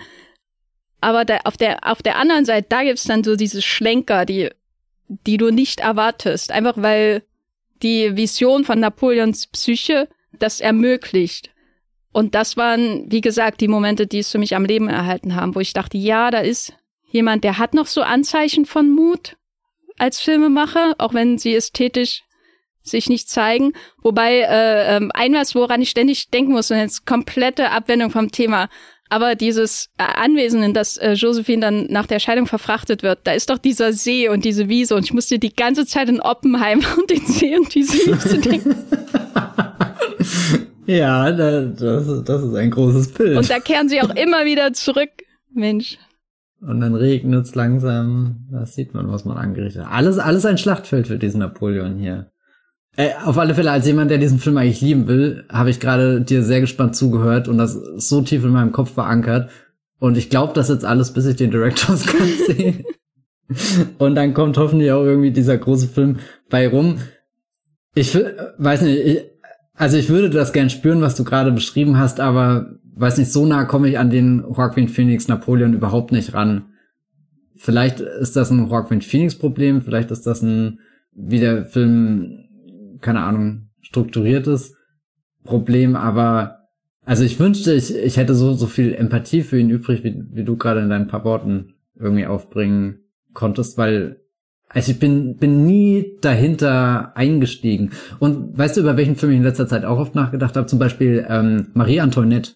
[1.01, 4.51] Aber da, auf, der, auf der anderen Seite, da gibt's dann so diese Schlenker, die,
[5.09, 6.53] die du nicht erwartest.
[6.53, 7.23] Einfach weil
[7.83, 10.09] die Vision von Napoleons Psyche
[10.39, 11.51] das ermöglicht.
[12.13, 15.55] Und das waren, wie gesagt, die Momente, die es für mich am Leben erhalten haben,
[15.55, 16.73] wo ich dachte, ja, da ist
[17.11, 19.37] jemand, der hat noch so Anzeichen von Mut
[19.99, 22.23] als Filmemacher, auch wenn sie ästhetisch
[22.85, 23.73] sich nicht zeigen.
[24.03, 28.31] Wobei äh, ähm, ein was, woran ich ständig denken muss, und jetzt komplette Abwendung vom
[28.31, 28.69] Thema,
[29.11, 33.51] aber dieses Anwesen, in das äh, Josephine dann nach der Scheidung verfrachtet wird, da ist
[33.51, 37.11] doch dieser See und diese Wiese und ich musste die ganze Zeit in Oppenheim und
[37.11, 38.77] den See und diese Wiese denken.
[40.87, 41.77] Ja, das,
[42.25, 43.39] das ist ein großes Bild.
[43.39, 45.09] Und da kehren sie auch immer wieder zurück.
[45.51, 45.99] Mensch.
[46.61, 48.47] Und dann regnet es langsam.
[48.51, 49.93] Da sieht man, was man angerichtet hat.
[49.93, 52.31] Alles, alles ein Schlachtfeld für diesen Napoleon hier.
[52.97, 56.21] Äh, auf alle Fälle, als jemand, der diesen Film eigentlich lieben will, habe ich gerade
[56.21, 59.51] dir sehr gespannt zugehört und das ist so tief in meinem Kopf verankert.
[59.99, 62.85] Und ich glaube das jetzt alles, bis ich den Directors Cut sehe.
[63.99, 66.19] und dann kommt hoffentlich auch irgendwie dieser große Film
[66.51, 66.99] bei rum.
[67.95, 69.25] Ich weiß nicht, ich,
[69.75, 73.45] also ich würde das gern spüren, was du gerade beschrieben hast, aber weiß nicht, so
[73.45, 76.67] nah komme ich an den Joaquin Phoenix Napoleon überhaupt nicht ran.
[77.57, 80.81] Vielleicht ist das ein Joaquin Phoenix Problem, vielleicht ist das ein,
[81.13, 82.45] wie der Film,
[83.05, 84.75] keine Ahnung, strukturiertes
[85.45, 86.59] Problem, aber
[87.05, 90.45] also ich wünschte, ich, ich hätte so, so viel Empathie für ihn übrig, wie, wie
[90.45, 93.01] du gerade in deinen paar Worten irgendwie aufbringen
[93.35, 94.21] konntest, weil
[94.71, 97.91] also ich bin, bin nie dahinter eingestiegen.
[98.19, 100.67] Und weißt du, über welchen Film ich in letzter Zeit auch oft nachgedacht habe?
[100.67, 102.53] Zum Beispiel ähm, Marie Antoinette.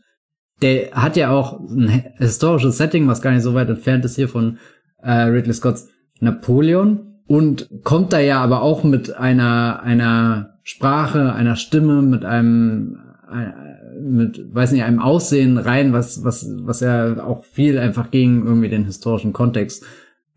[0.60, 4.28] Der hat ja auch ein historisches Setting, was gar nicht so weit entfernt ist hier
[4.28, 4.58] von
[5.00, 7.07] äh, Ridley Scotts Napoleon.
[7.28, 12.98] Und kommt da ja aber auch mit einer, einer Sprache, einer Stimme, mit einem,
[13.30, 18.46] äh, mit, weiß nicht, einem Aussehen rein, was, was, was ja auch viel einfach gegen
[18.46, 19.84] irgendwie den historischen Kontext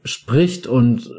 [0.04, 1.10] spricht und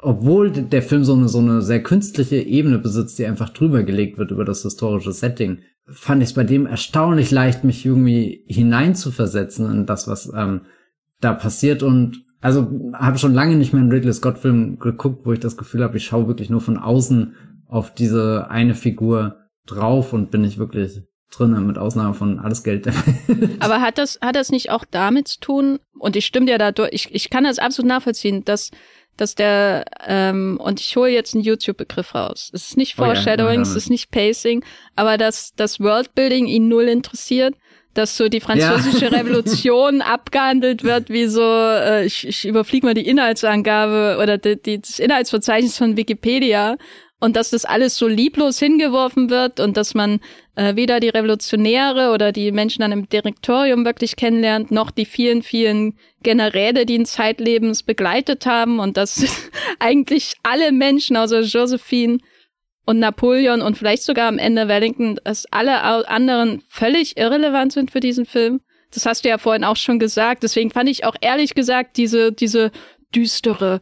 [0.00, 4.18] obwohl der Film so eine, so eine sehr künstliche Ebene besitzt, die einfach drüber gelegt
[4.18, 5.58] wird über das historische Setting,
[5.88, 10.60] fand ich es bei dem erstaunlich leicht, mich irgendwie hineinzuversetzen in das, was ähm,
[11.20, 11.82] da passiert.
[11.82, 15.82] Und also habe schon lange nicht mehr einen Ridley Scott-Film geguckt, wo ich das Gefühl
[15.82, 17.34] habe, ich schaue wirklich nur von außen
[17.68, 22.86] auf diese eine Figur drauf und bin nicht wirklich drin, mit Ausnahme von alles Geld.
[23.58, 26.72] Aber hat das, hat das nicht auch damit zu tun, und ich stimme dir da
[26.72, 28.70] durch, ich, ich kann das absolut nachvollziehen, dass
[29.16, 32.50] dass der, ähm, und ich hole jetzt einen YouTube-Begriff raus.
[32.52, 34.62] Es ist nicht Foreshadowing, oh ja, es ist nicht Pacing,
[34.94, 37.54] aber dass das Worldbuilding ihn null interessiert,
[37.96, 39.10] dass so die französische ja.
[39.18, 44.80] Revolution abgehandelt wird, wie so, äh, ich, ich überfliege mal die Inhaltsangabe oder die, die,
[44.80, 46.76] das Inhaltsverzeichnis von Wikipedia
[47.18, 50.20] und dass das alles so lieblos hingeworfen wird und dass man
[50.54, 55.42] äh, weder die Revolutionäre oder die Menschen an einem Direktorium wirklich kennenlernt, noch die vielen,
[55.42, 59.24] vielen Generäle, die ihn zeitlebens begleitet haben und dass
[59.78, 62.18] eigentlich alle Menschen außer Josephine
[62.86, 68.00] und Napoleon und vielleicht sogar am Ende Wellington, dass alle anderen völlig irrelevant sind für
[68.00, 68.60] diesen Film.
[68.92, 70.42] Das hast du ja vorhin auch schon gesagt.
[70.42, 72.70] Deswegen fand ich auch ehrlich gesagt diese, diese
[73.14, 73.80] düstere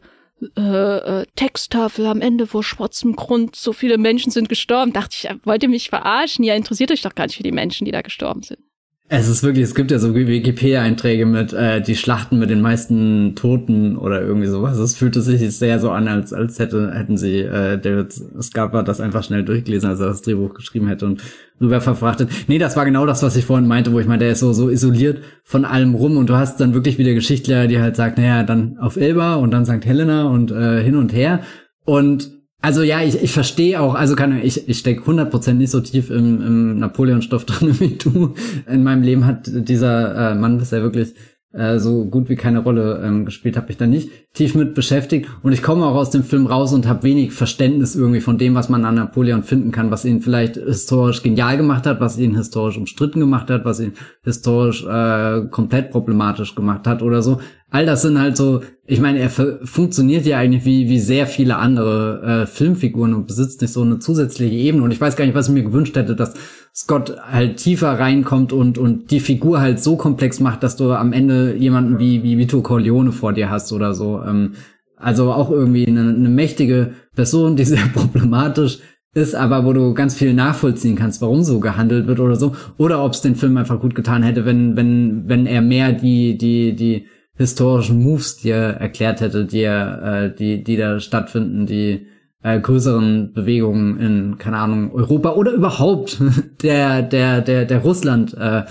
[0.57, 4.91] äh, äh, Texttafel am Ende vor schwarzem Grund, so viele Menschen sind gestorben.
[4.91, 6.43] Dachte ich, wollt ihr mich verarschen?
[6.43, 8.59] Ja, interessiert euch doch gar nicht für die Menschen, die da gestorben sind.
[9.07, 13.35] Es ist wirklich, es gibt ja so Wikipedia-Einträge mit äh, die Schlachten mit den meisten
[13.35, 14.79] Toten oder irgendwie sowas.
[14.79, 18.99] Es fühlte sich sehr so an, als als hätte hätten sie äh, David Scarpa das
[18.99, 21.21] einfach schnell durchgelesen, als er das Drehbuch geschrieben hätte und
[21.61, 22.31] rüber verfrachtet.
[22.47, 24.53] Nee, das war genau das, was ich vorhin meinte, wo ich meinte, der ist so
[24.53, 28.17] so isoliert von allem rum und du hast dann wirklich wieder Geschichtler, die halt sagt,
[28.17, 29.85] naja, dann auf Elba und dann St.
[29.85, 31.41] Helena und äh, hin und her
[31.85, 32.34] und
[32.65, 36.09] also ja, ich, ich verstehe auch, also kann ich, ich stecke 100% nicht so tief
[36.09, 38.33] im, im Napoleon-Stoff drin wie du.
[38.67, 41.13] In meinem Leben hat dieser äh, Mann bisher wirklich
[41.53, 45.29] äh, so gut wie keine Rolle ähm, gespielt, habe ich da nicht tief mit beschäftigt.
[45.43, 48.55] Und ich komme auch aus dem Film raus und habe wenig Verständnis irgendwie von dem,
[48.55, 52.35] was man an Napoleon finden kann, was ihn vielleicht historisch genial gemacht hat, was ihn
[52.35, 53.93] historisch umstritten gemacht hat, was ihn
[54.23, 57.39] historisch äh, komplett problematisch gemacht hat oder so.
[57.71, 61.57] All das sind halt so, ich meine, er funktioniert ja eigentlich wie, wie sehr viele
[61.57, 64.83] andere äh, Filmfiguren und besitzt nicht so eine zusätzliche Ebene.
[64.83, 66.35] Und ich weiß gar nicht, was ich mir gewünscht hätte, dass
[66.73, 71.11] Scott halt tiefer reinkommt und, und die Figur halt so komplex macht, dass du am
[71.11, 74.21] Ende jemanden wie, wie Vito Corleone vor dir hast oder so.
[74.21, 74.53] Ähm,
[74.97, 78.79] also auch irgendwie eine, eine mächtige Person, die sehr problematisch
[79.15, 82.55] ist, aber wo du ganz viel nachvollziehen kannst, warum so gehandelt wird oder so.
[82.77, 86.37] Oder ob es den Film einfach gut getan hätte, wenn, wenn, wenn er mehr die,
[86.37, 87.07] die, die
[87.37, 92.07] historischen Moves dir erklärt hätte, die äh, die die da stattfinden, die
[92.43, 96.21] äh, größeren Bewegungen in keine Ahnung Europa oder überhaupt
[96.63, 98.63] der der der der Russland äh.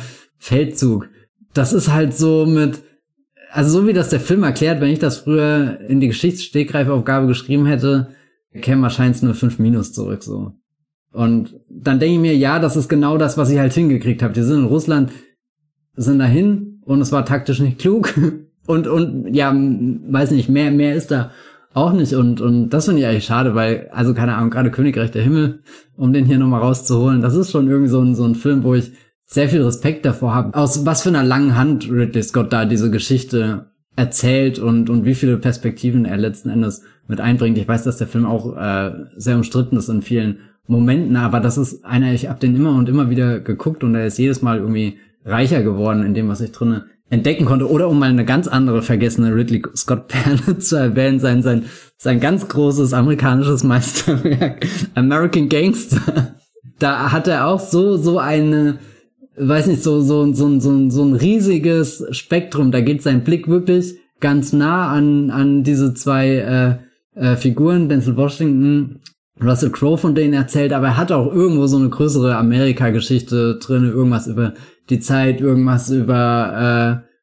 [1.54, 2.82] Das ist halt so mit
[3.50, 7.66] also so wie das der Film erklärt, wenn ich das früher in die Geschichtsstegreifaufgabe geschrieben
[7.66, 8.08] hätte,
[8.60, 10.52] käme wahrscheinlich nur fünf Minus zurück so.
[11.12, 14.34] Und dann denke ich mir, ja, das ist genau das, was ich halt hingekriegt habe.
[14.34, 15.12] Die sind in Russland,
[15.94, 18.12] sind dahin und es war taktisch nicht klug.
[18.66, 21.30] Und, und ja, weiß nicht, mehr, mehr ist da
[21.74, 22.14] auch nicht.
[22.14, 25.60] Und, und das finde ich eigentlich schade, weil, also keine Ahnung, gerade Königreich der Himmel,
[25.96, 28.74] um den hier nochmal rauszuholen, das ist schon irgendwie so ein, so ein Film, wo
[28.74, 28.92] ich
[29.26, 30.54] sehr viel Respekt davor habe.
[30.56, 35.14] Aus was für einer langen Hand Ridley Scott da diese Geschichte erzählt und, und wie
[35.14, 37.58] viele Perspektiven er letzten Endes mit einbringt.
[37.58, 41.58] Ich weiß, dass der Film auch äh, sehr umstritten ist in vielen Momenten, aber das
[41.58, 44.58] ist einer, ich habe den immer und immer wieder geguckt und er ist jedes Mal
[44.58, 47.70] irgendwie reicher geworden in dem, was ich drinne entdecken konnte.
[47.70, 51.64] Oder um mal eine ganz andere vergessene Ridley Scott Perle zu erwähnen, sein, sein,
[51.96, 56.34] sein ganz großes amerikanisches Meisterwerk, American Gangster.
[56.78, 58.78] Da hat er auch so, so eine,
[59.36, 62.72] weiß nicht, so, so, so, so, so ein riesiges Spektrum.
[62.72, 66.76] Da geht sein Blick wirklich ganz nah an, an diese zwei äh,
[67.20, 69.00] äh, Figuren, Denzel Washington
[69.42, 73.84] Russell Crowe von denen erzählt, aber er hat auch irgendwo so eine größere Amerika-Geschichte drin,
[73.84, 74.54] irgendwas über
[74.90, 77.14] die Zeit, irgendwas über äh,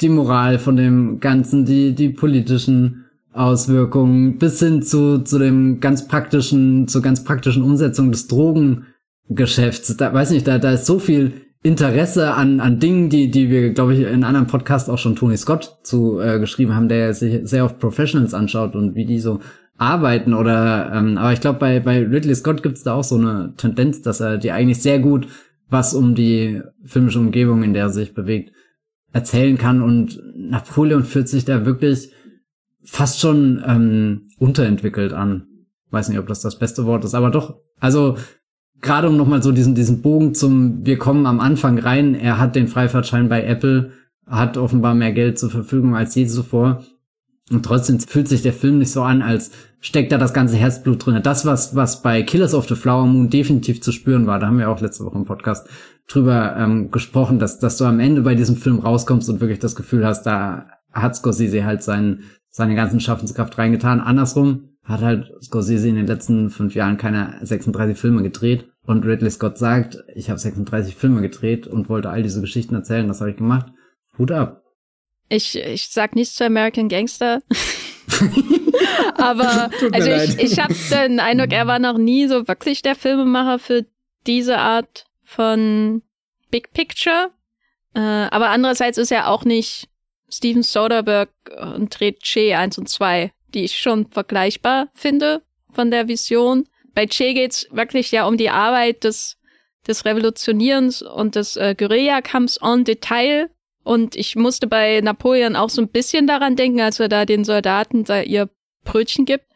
[0.00, 6.08] die Moral von dem Ganzen, die, die politischen Auswirkungen, bis hin zu, zu dem ganz
[6.08, 9.96] praktischen, zur ganz praktischen Umsetzung des Drogengeschäfts.
[9.96, 11.32] Da weiß nicht, da, da ist so viel
[11.62, 15.36] Interesse an, an Dingen, die, die wir, glaube ich, in anderen Podcasts auch schon Tony
[15.36, 19.40] Scott zu äh, geschrieben haben, der sich sehr oft Professionals anschaut und wie die so
[19.76, 23.54] arbeiten oder ähm, aber ich glaube bei bei Ridley Scott gibt's da auch so eine
[23.56, 25.26] Tendenz, dass er die eigentlich sehr gut
[25.70, 28.52] was um die filmische Umgebung, in der er sich bewegt,
[29.12, 29.82] erzählen kann.
[29.82, 32.12] Und Napoleon fühlt sich da wirklich
[32.82, 35.46] fast schon ähm, unterentwickelt an.
[35.90, 38.16] Weiß nicht, ob das das beste Wort ist, aber doch, also
[38.80, 42.56] gerade um nochmal so diesen diesen Bogen zum wir kommen am Anfang rein, er hat
[42.56, 43.92] den Freifahrtschein bei Apple,
[44.26, 46.84] hat offenbar mehr Geld zur Verfügung als je zuvor
[47.50, 51.04] und trotzdem fühlt sich der Film nicht so an, als steckt da das ganze Herzblut
[51.04, 51.20] drin.
[51.22, 54.58] Das, was, was bei Killers of the Flower Moon definitiv zu spüren war, da haben
[54.58, 55.68] wir auch letzte Woche im Podcast
[56.06, 59.74] drüber ähm, gesprochen, dass, dass du am Ende bei diesem Film rauskommst und wirklich das
[59.74, 64.00] Gefühl hast, da hat Scorsese halt seinen, seine ganzen Schaffenskraft reingetan.
[64.00, 68.70] Andersrum hat halt Scorsese in den letzten fünf Jahren keine 36 Filme gedreht.
[68.82, 73.06] Und Ridley Scott sagt, ich habe 36 Filme gedreht und wollte all diese Geschichten erzählen,
[73.06, 73.66] das habe ich gemacht.
[74.18, 74.59] Hut ab.
[75.30, 77.40] Ich, ich sag nichts zu American Gangster.
[79.16, 83.58] Aber also ich, ich habe den Eindruck, er war noch nie so wirklich der Filmemacher
[83.58, 83.86] für
[84.26, 86.02] diese Art von
[86.50, 87.30] Big Picture.
[87.94, 89.88] Äh, aber andererseits ist er auch nicht
[90.28, 91.32] Steven Soderbergh
[91.74, 96.68] und dreht Che 1 und 2, die ich schon vergleichbar finde von der Vision.
[96.94, 99.38] Bei Che geht's wirklich ja um die Arbeit des,
[99.86, 103.50] des Revolutionierens und des äh, Guerillakampfs en Detail
[103.82, 107.44] und ich musste bei Napoleon auch so ein bisschen daran denken, als er da den
[107.44, 108.48] Soldaten da ihr
[108.84, 109.46] Brötchen gibt,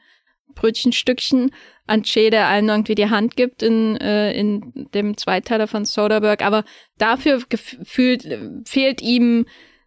[0.55, 1.51] Brötchenstückchen
[1.87, 6.45] an Che, der allen irgendwie die Hand gibt in, äh, in dem Zweiteiler von Soderbergh.
[6.45, 6.64] Aber
[6.99, 8.27] dafür gefühlt
[8.64, 9.47] fehlt ihm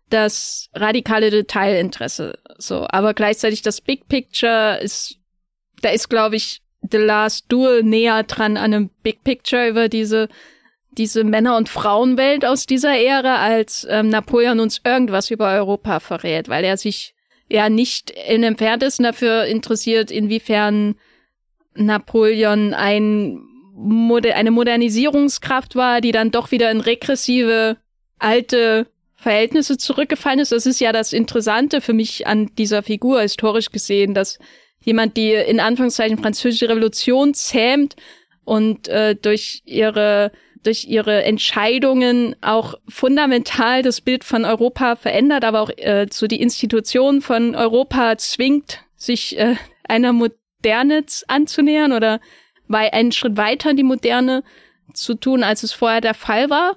[0.09, 2.38] das radikale Detailinteresse.
[2.57, 5.17] So, aber gleichzeitig das Big Picture ist,
[5.81, 10.29] da ist, glaube ich, The Last Duel näher dran an einem Big Picture über diese
[10.97, 16.49] diese Männer- und Frauenwelt aus dieser Ära, als ähm, Napoleon uns irgendwas über Europa verrät,
[16.49, 17.13] weil er sich
[17.49, 20.95] ja nicht in entferntesten dafür interessiert, inwiefern
[21.75, 23.39] Napoleon ein
[23.73, 27.77] Moder eine Modernisierungskraft war, die dann doch wieder in regressive
[28.17, 30.51] alte Verhältnisse zurückgefallen ist.
[30.51, 34.39] Das ist ja das Interessante für mich an dieser Figur historisch gesehen, dass
[34.79, 37.95] jemand, die in Anführungszeichen französische Revolution zähmt
[38.45, 40.31] und äh, durch ihre
[40.68, 46.41] durch ihre Entscheidungen auch fundamental das Bild von Europa verändert, aber auch äh, so die
[46.41, 49.55] Institution von Europa zwingt, sich äh,
[49.88, 52.20] einer Moderne anzunähern oder
[52.68, 54.43] bei einen Schritt weiter in die Moderne
[54.93, 56.76] zu tun, als es vorher der Fall war.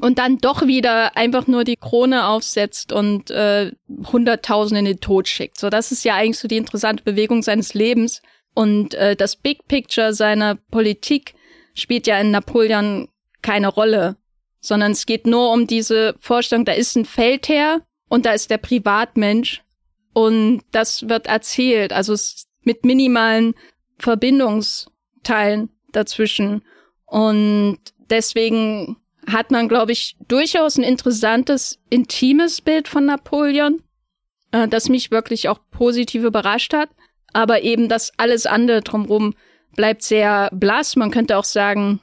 [0.00, 3.72] Und dann doch wieder einfach nur die Krone aufsetzt und äh,
[4.12, 5.58] Hunderttausende in den Tod schickt.
[5.58, 8.22] So, das ist ja eigentlich so die interessante Bewegung seines Lebens.
[8.54, 11.34] Und äh, das Big Picture seiner Politik
[11.74, 13.08] spielt ja in Napoleon
[13.42, 14.16] keine Rolle,
[14.60, 18.58] sondern es geht nur um diese Vorstellung, da ist ein Feldherr und da ist der
[18.58, 19.62] Privatmensch
[20.12, 22.14] und das wird erzählt, also
[22.62, 23.54] mit minimalen
[23.98, 26.62] Verbindungsteilen dazwischen
[27.06, 27.78] und
[28.10, 33.82] deswegen hat man, glaube ich, durchaus ein interessantes, intimes Bild von Napoleon
[34.52, 36.90] äh, das mich wirklich auch positiv überrascht hat.
[37.32, 39.34] Aber eben das alles andere drumherum
[39.76, 40.96] bleibt sehr blass.
[40.96, 42.00] Man könnte auch sagen,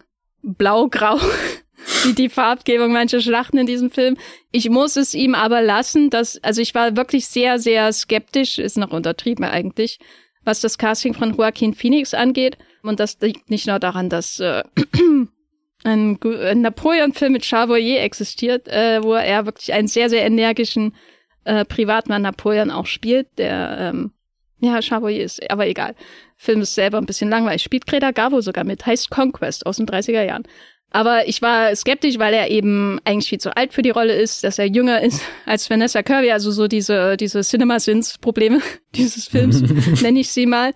[0.47, 1.19] blau-grau,
[2.03, 4.17] wie die Farbgebung mancher Schlachten in diesem Film.
[4.51, 8.77] Ich muss es ihm aber lassen, dass, also ich war wirklich sehr, sehr skeptisch, ist
[8.77, 9.99] noch untertrieben eigentlich,
[10.43, 12.57] was das Casting von Joaquin Phoenix angeht.
[12.83, 14.63] Und das liegt nicht nur daran, dass äh,
[15.83, 20.95] ein, ein Napoleon-Film mit Chavoyer existiert, äh, wo er wirklich einen sehr, sehr energischen
[21.43, 24.11] äh, Privatmann Napoleon auch spielt, der ähm,
[24.59, 25.95] ja, Chavoyer ist, aber egal.
[26.38, 27.63] Film ist selber ein bisschen langweilig.
[27.63, 30.43] Spielt Greta Garbo sogar mit, heißt Conquest aus den 30er Jahren.
[30.91, 34.43] Aber ich war skeptisch, weil er eben eigentlich viel zu alt für die Rolle ist,
[34.43, 38.61] dass er jünger ist als Vanessa Kirby, also so diese, diese Cinema-Sins-Probleme
[38.95, 39.61] dieses Films,
[40.01, 40.73] nenne ich sie mal.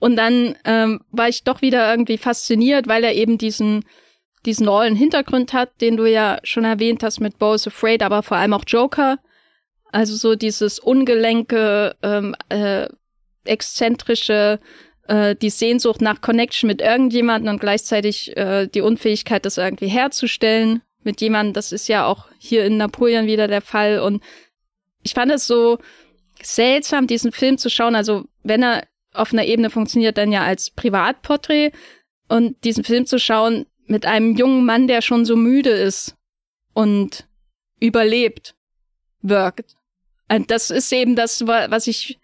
[0.00, 3.84] Und dann ähm, war ich doch wieder irgendwie fasziniert, weil er eben diesen,
[4.44, 8.52] diesen Rollenhintergrund hat, den du ja schon erwähnt hast mit Bo's Afraid, aber vor allem
[8.52, 9.18] auch Joker.
[9.92, 12.88] Also so dieses ungelenke, ähm, äh,
[13.44, 14.58] exzentrische,
[15.08, 20.82] äh, die Sehnsucht nach Connection mit irgendjemandem und gleichzeitig äh, die Unfähigkeit, das irgendwie herzustellen
[21.02, 21.52] mit jemandem.
[21.52, 24.00] Das ist ja auch hier in Napoleon wieder der Fall.
[24.00, 24.22] Und
[25.02, 25.78] ich fand es so
[26.42, 27.94] seltsam, diesen Film zu schauen.
[27.94, 31.72] Also wenn er auf einer Ebene funktioniert, dann ja als Privatporträt
[32.28, 36.16] und diesen Film zu schauen mit einem jungen Mann, der schon so müde ist
[36.72, 37.28] und
[37.78, 38.54] überlebt,
[39.20, 39.76] wirkt.
[40.28, 42.18] Und das ist eben das, was ich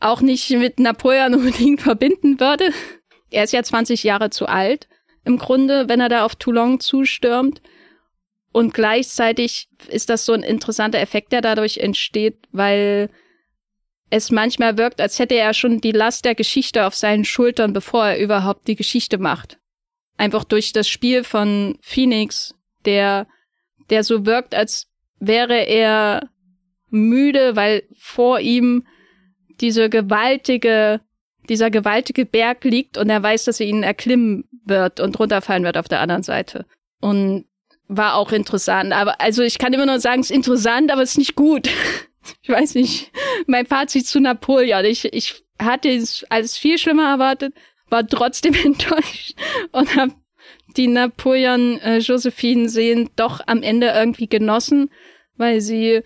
[0.00, 2.72] auch nicht mit Napoleon unbedingt verbinden würde.
[3.30, 4.88] Er ist ja 20 Jahre zu alt,
[5.24, 7.62] im Grunde, wenn er da auf Toulon zustürmt.
[8.52, 13.08] Und gleichzeitig ist das so ein interessanter Effekt, der dadurch entsteht, weil
[14.10, 18.08] es manchmal wirkt, als hätte er schon die Last der Geschichte auf seinen Schultern, bevor
[18.08, 19.60] er überhaupt die Geschichte macht.
[20.16, 23.28] Einfach durch das Spiel von Phoenix, der,
[23.88, 24.88] der so wirkt, als
[25.20, 26.28] wäre er
[26.88, 28.84] müde, weil vor ihm
[29.60, 31.00] diese gewaltige,
[31.48, 35.76] dieser gewaltige Berg liegt und er weiß, dass er ihn erklimmen wird und runterfallen wird
[35.76, 36.66] auf der anderen Seite.
[37.00, 37.46] Und
[37.88, 38.92] war auch interessant.
[38.92, 41.68] Aber also ich kann immer nur sagen, es ist interessant, aber es ist nicht gut.
[42.42, 43.10] ich weiß nicht.
[43.46, 44.84] Mein Fazit zu Napoleon.
[44.84, 47.54] Ich, ich hatte es alles viel schlimmer erwartet,
[47.88, 49.34] war trotzdem enttäuscht
[49.72, 50.12] und habe
[50.76, 54.90] die Napoleon äh, doch am Ende irgendwie genossen,
[55.36, 56.02] weil sie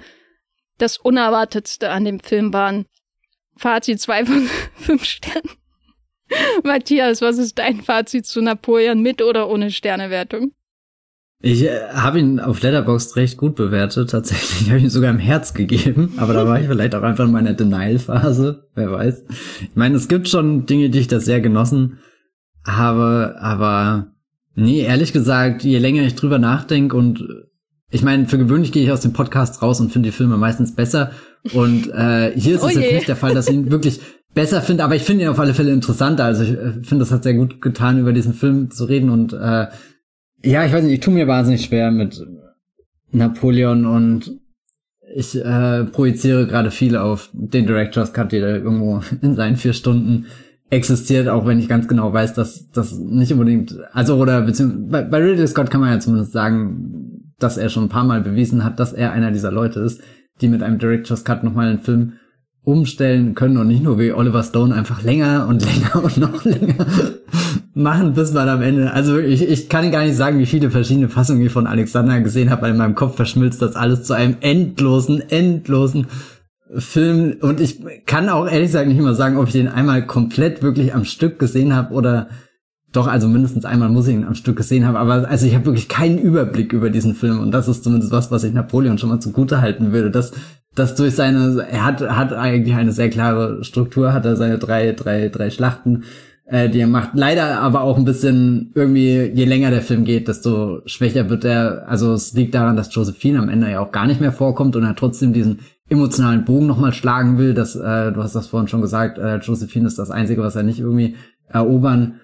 [0.78, 2.86] das Unerwartetste an dem Film waren.
[3.56, 5.50] Fazit zwei von fünf Sternen.
[6.64, 10.52] Matthias, was ist dein Fazit zu Napoleon mit oder ohne Sternewertung?
[11.46, 14.10] Ich äh, habe ihn auf Letterboxd recht gut bewertet.
[14.10, 16.14] Tatsächlich habe ich ihn sogar im Herz gegeben.
[16.16, 18.70] Aber da war ich vielleicht auch einfach in meiner Denial-Phase.
[18.74, 19.24] Wer weiß.
[19.60, 21.98] Ich meine, es gibt schon Dinge, die ich da sehr genossen
[22.64, 23.36] habe.
[23.38, 24.14] Aber
[24.54, 27.22] nee, ehrlich gesagt, je länger ich drüber nachdenke und
[27.90, 30.74] ich meine, für gewöhnlich gehe ich aus dem Podcast raus und finde die Filme meistens
[30.74, 31.12] besser.
[31.52, 34.00] Und äh, hier ist oh es jetzt nicht der Fall, dass ich ihn wirklich
[34.34, 36.24] besser finde, aber ich finde ihn auf alle Fälle interessanter.
[36.24, 39.10] Also ich äh, finde, das hat sehr gut getan, über diesen Film zu reden.
[39.10, 39.66] Und äh,
[40.42, 42.26] ja, ich weiß nicht, ich tue mir wahnsinnig schwer mit
[43.12, 44.40] Napoleon und
[45.14, 50.26] ich äh, projiziere gerade viel auf den Director's Cut, der irgendwo in seinen vier Stunden
[50.70, 55.02] existiert, auch wenn ich ganz genau weiß, dass das nicht unbedingt, also oder beziehungsweise bei,
[55.02, 57.13] bei Ridley Scott kann man ja zumindest sagen,
[57.44, 60.00] dass er schon ein paar Mal bewiesen hat, dass er einer dieser Leute ist,
[60.40, 62.14] die mit einem Director's Cut nochmal einen Film
[62.64, 66.86] umstellen können und nicht nur wie Oliver Stone einfach länger und länger und noch länger
[67.74, 71.08] machen, bis man am Ende, also ich, ich kann gar nicht sagen, wie viele verschiedene
[71.08, 74.36] Fassungen ich von Alexander gesehen habe, weil in meinem Kopf verschmilzt das alles zu einem
[74.40, 76.06] endlosen, endlosen
[76.76, 77.36] Film.
[77.40, 80.94] Und ich kann auch ehrlich gesagt nicht mal sagen, ob ich den einmal komplett wirklich
[80.94, 82.28] am Stück gesehen habe oder
[82.94, 85.66] doch, also mindestens einmal muss ich ihn am Stück gesehen haben, aber also ich habe
[85.66, 89.10] wirklich keinen Überblick über diesen Film und das ist zumindest was, was ich Napoleon schon
[89.10, 90.32] mal zugute halten würde, dass
[90.74, 94.92] dass durch seine, er hat, hat eigentlich eine sehr klare Struktur, hat er seine drei,
[94.92, 96.04] drei, drei Schlachten,
[96.46, 97.10] äh, die er macht.
[97.14, 101.88] Leider aber auch ein bisschen irgendwie, je länger der Film geht, desto schwächer wird er.
[101.88, 104.82] Also es liegt daran, dass Josephine am Ende ja auch gar nicht mehr vorkommt und
[104.82, 107.54] er trotzdem diesen emotionalen Bogen nochmal schlagen will.
[107.54, 110.64] Das, äh, du hast das vorhin schon gesagt, äh, Josephine ist das Einzige, was er
[110.64, 111.14] nicht irgendwie
[111.48, 112.20] erobern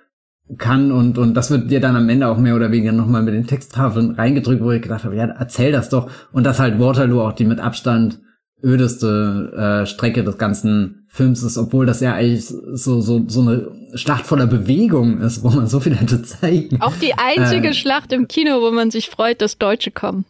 [0.59, 3.35] kann und und das wird dir dann am Ende auch mehr oder weniger nochmal mit
[3.35, 7.21] den Texttafeln reingedrückt, wo ich gedacht habe, ja, erzähl das doch und dass halt Waterloo
[7.21, 8.21] auch die mit Abstand
[8.63, 9.53] ödeste
[9.83, 14.27] äh, Strecke des ganzen Films ist, obwohl das ja eigentlich so so so eine Schlacht
[14.27, 16.81] voller Bewegung ist, wo man so viel hätte zeigen.
[16.81, 20.25] Auch die einzige äh, Schlacht im Kino, wo man sich freut, dass Deutsche kommen.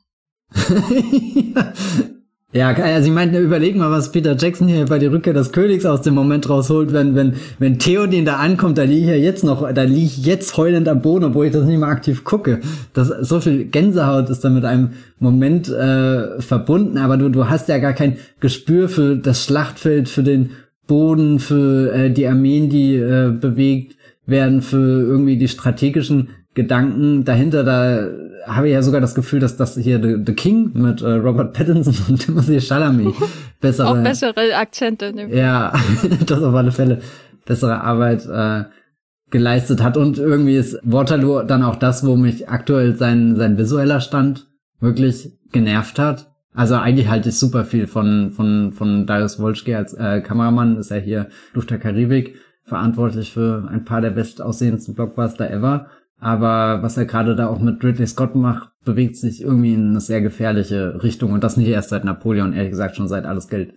[1.55, 1.73] ja.
[2.53, 5.87] Ja, also ich meine, überleg mal, was Peter Jackson hier bei der Rückkehr des Königs
[5.87, 9.45] aus dem Moment rausholt, wenn, wenn, wenn Theoden da ankommt, da liege ich ja jetzt
[9.45, 12.59] noch, da liege ich jetzt heulend am Boden, obwohl ich das nicht mal aktiv gucke.
[12.93, 14.91] Das, so viel Gänsehaut ist da mit einem
[15.21, 20.25] Moment äh, verbunden, aber du, du hast ja gar kein Gespür für das Schlachtfeld, für
[20.25, 20.51] den
[20.89, 23.95] Boden, für äh, die Armeen, die äh, bewegt
[24.27, 27.65] werden, für irgendwie die strategischen Gedanken dahinter.
[27.65, 28.09] Da
[28.47, 31.53] habe ich ja sogar das Gefühl, dass das hier The, The King mit äh, Robert
[31.53, 33.15] Pattinson und Timothy Chalamet
[33.61, 35.13] bessere, auch bessere Akzente.
[35.31, 35.73] Ja,
[36.27, 37.01] das auf alle Fälle
[37.47, 38.65] bessere Arbeit äh,
[39.31, 44.01] geleistet hat und irgendwie ist Waterloo dann auch das, wo mich aktuell sein sein visueller
[44.01, 44.49] Stand
[44.81, 46.31] wirklich genervt hat.
[46.53, 50.91] Also eigentlich halte ich super viel von von von Darius Wolski als äh, Kameramann, ist
[50.91, 55.87] er hier Luft der Karibik verantwortlich für ein paar der bestaussehendsten Blockbuster ever.
[56.21, 60.01] Aber was er gerade da auch mit Ridley Scott macht, bewegt sich irgendwie in eine
[60.01, 61.33] sehr gefährliche Richtung.
[61.33, 63.73] Und das nicht erst seit Napoleon, ehrlich gesagt schon seit alles Geld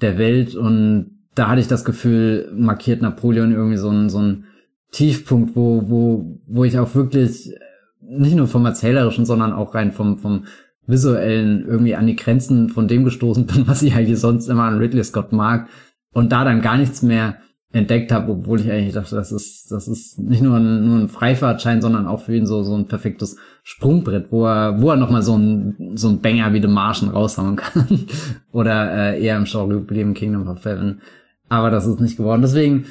[0.00, 0.56] der Welt.
[0.56, 4.44] Und da hatte ich das Gefühl, markiert Napoleon irgendwie so ein, so ein
[4.90, 7.54] Tiefpunkt, wo, wo, wo ich auch wirklich
[8.00, 10.44] nicht nur vom Erzählerischen, sondern auch rein vom, vom
[10.86, 14.78] Visuellen irgendwie an die Grenzen von dem gestoßen bin, was ich eigentlich sonst immer an
[14.78, 15.68] Ridley Scott mag.
[16.12, 17.36] Und da dann gar nichts mehr
[17.72, 21.08] entdeckt habe, obwohl ich eigentlich dachte, das ist, das ist nicht nur ein, nur ein
[21.08, 25.22] Freifahrtschein, sondern auch für ihn so, so ein perfektes Sprungbrett, wo er, wo er nochmal
[25.22, 28.06] so ein, so ein Banger wie The Martian raushauen kann.
[28.52, 31.00] Oder äh, eher im Genre geblieben Kingdom of Heaven.
[31.48, 32.42] Aber das ist nicht geworden.
[32.42, 32.86] Deswegen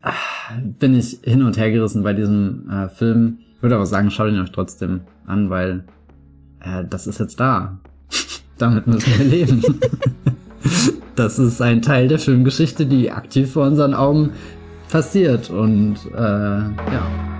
[0.00, 3.38] ach, bin ich hin und her gerissen bei diesem äh, Film.
[3.60, 5.84] Würde aber sagen, schaut ihn euch trotzdem an, weil
[6.60, 7.78] äh, das ist jetzt da.
[8.58, 9.62] Damit müssen wir leben.
[11.16, 14.32] das ist ein Teil der Filmgeschichte, die aktiv vor unseren Augen
[14.90, 15.50] passiert.
[15.50, 17.32] Und äh, ja.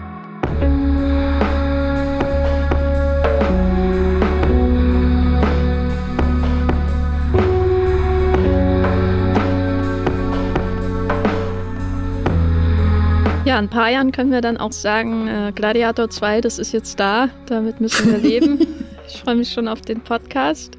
[13.44, 16.72] Ja, in ein paar Jahren können wir dann auch sagen, äh, Gladiator 2, das ist
[16.72, 18.60] jetzt da, damit müssen wir leben.
[19.08, 20.78] ich freue mich schon auf den Podcast.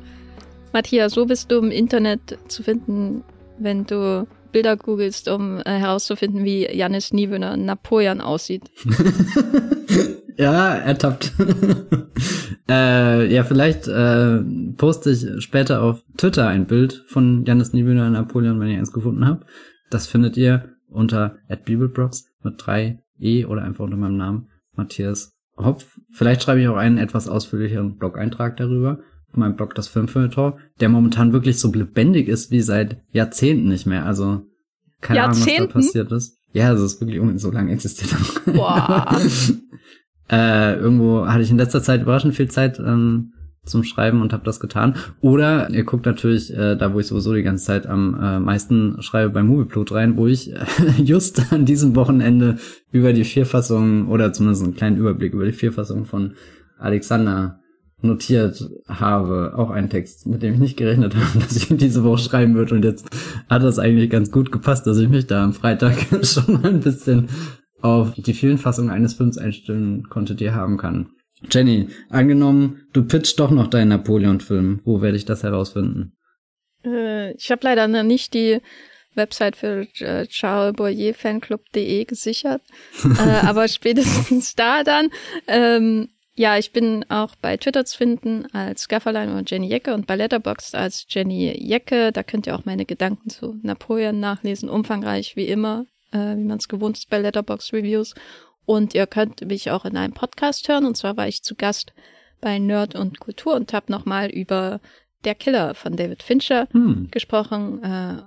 [0.73, 3.23] Matthias, wo bist du im Internet zu finden,
[3.59, 8.63] wenn du Bilder googelst, um äh, herauszufinden, wie Janis Niewöhner Napoleon aussieht?
[10.37, 11.33] ja, ertappt.
[12.69, 14.41] äh, ja, vielleicht äh,
[14.77, 19.27] poste ich später auf Twitter ein Bild von Janis Niewöhner Napoleon, wenn ihr eins gefunden
[19.27, 19.45] habt.
[19.89, 25.99] Das findet ihr unter @bibelbrox mit drei E oder einfach unter meinem Namen Matthias Hopf.
[26.11, 28.99] Vielleicht schreibe ich auch einen etwas ausführlicheren Blog-Eintrag darüber
[29.37, 34.05] mein Blog das Filmfeuilleton, der momentan wirklich so lebendig ist wie seit Jahrzehnten nicht mehr.
[34.05, 34.41] Also
[35.01, 36.37] keine Ahnung, was da passiert ist.
[36.53, 38.15] Ja, also es ist wirklich so lange existiert.
[38.45, 39.19] Boah.
[40.31, 43.33] äh, irgendwo hatte ich in letzter Zeit überraschend viel Zeit ähm,
[43.65, 44.95] zum Schreiben und habe das getan.
[45.21, 49.01] Oder ihr guckt natürlich äh, da, wo ich sowieso die ganze Zeit am äh, meisten
[49.01, 50.59] schreibe, beim Movieplot rein, wo ich äh,
[51.03, 52.57] just an diesem Wochenende
[52.91, 56.33] über die Vierfassung oder zumindest einen kleinen Überblick über die Vierfassung von
[56.77, 57.59] Alexander
[58.03, 62.03] notiert habe, auch ein Text, mit dem ich nicht gerechnet habe, dass ich ihn diese
[62.03, 62.75] Woche schreiben würde.
[62.75, 63.07] Und jetzt
[63.49, 66.81] hat das eigentlich ganz gut gepasst, dass ich mich da am Freitag schon mal ein
[66.81, 67.29] bisschen
[67.81, 71.09] auf die vielen Fassungen eines Films einstellen konnte, die er haben kann.
[71.51, 74.81] Jenny, angenommen, du pitcht doch noch deinen Napoleon-Film.
[74.85, 76.13] Wo werde ich das herausfinden?
[76.85, 78.59] Äh, ich habe leider noch nicht die
[79.15, 82.61] Website für äh, charlesboyerfanclub.de gesichert,
[83.03, 85.09] äh, aber spätestens da dann.
[85.47, 90.07] Ähm, ja, ich bin auch bei Twitter zu finden als Gafferlein oder Jenny Jecke und
[90.07, 92.11] bei Letterboxd als Jenny Jecke.
[92.11, 94.67] Da könnt ihr auch meine Gedanken zu Napoleon nachlesen.
[94.67, 98.15] Umfangreich wie immer, äh, wie man es gewohnt ist bei Letterboxd Reviews.
[98.65, 100.85] Und ihr könnt mich auch in einem Podcast hören.
[100.85, 101.93] Und zwar war ich zu Gast
[102.41, 104.81] bei Nerd und Kultur und habe nochmal über
[105.25, 107.09] Der Killer von David Fincher hm.
[107.11, 107.83] gesprochen.
[107.83, 108.23] Äh,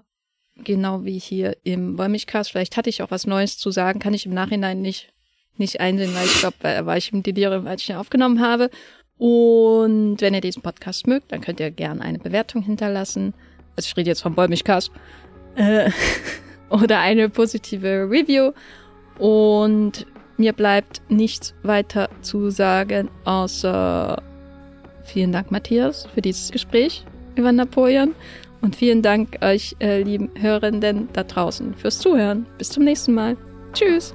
[0.62, 2.52] genau wie hier im Wollmilchcast.
[2.52, 5.12] Vielleicht hatte ich auch was Neues zu sagen, kann ich im Nachhinein nicht
[5.58, 8.70] nicht einsehen, weil ich glaube, da war ich im Delirium, als ich ihn aufgenommen habe.
[9.18, 13.34] Und wenn ihr diesen Podcast mögt, dann könnt ihr gerne eine Bewertung hinterlassen.
[13.76, 14.90] Also ich rede jetzt vom Bäumigcast.
[15.54, 15.90] Äh,
[16.70, 18.52] oder eine positive Review.
[19.18, 20.06] Und
[20.36, 24.22] mir bleibt nichts weiter zu sagen, außer
[25.04, 27.04] vielen Dank, Matthias, für dieses Gespräch
[27.36, 28.14] über Napoleon.
[28.60, 32.46] Und vielen Dank euch, äh, lieben Hörenden da draußen, fürs Zuhören.
[32.58, 33.36] Bis zum nächsten Mal.
[33.72, 34.14] Tschüss.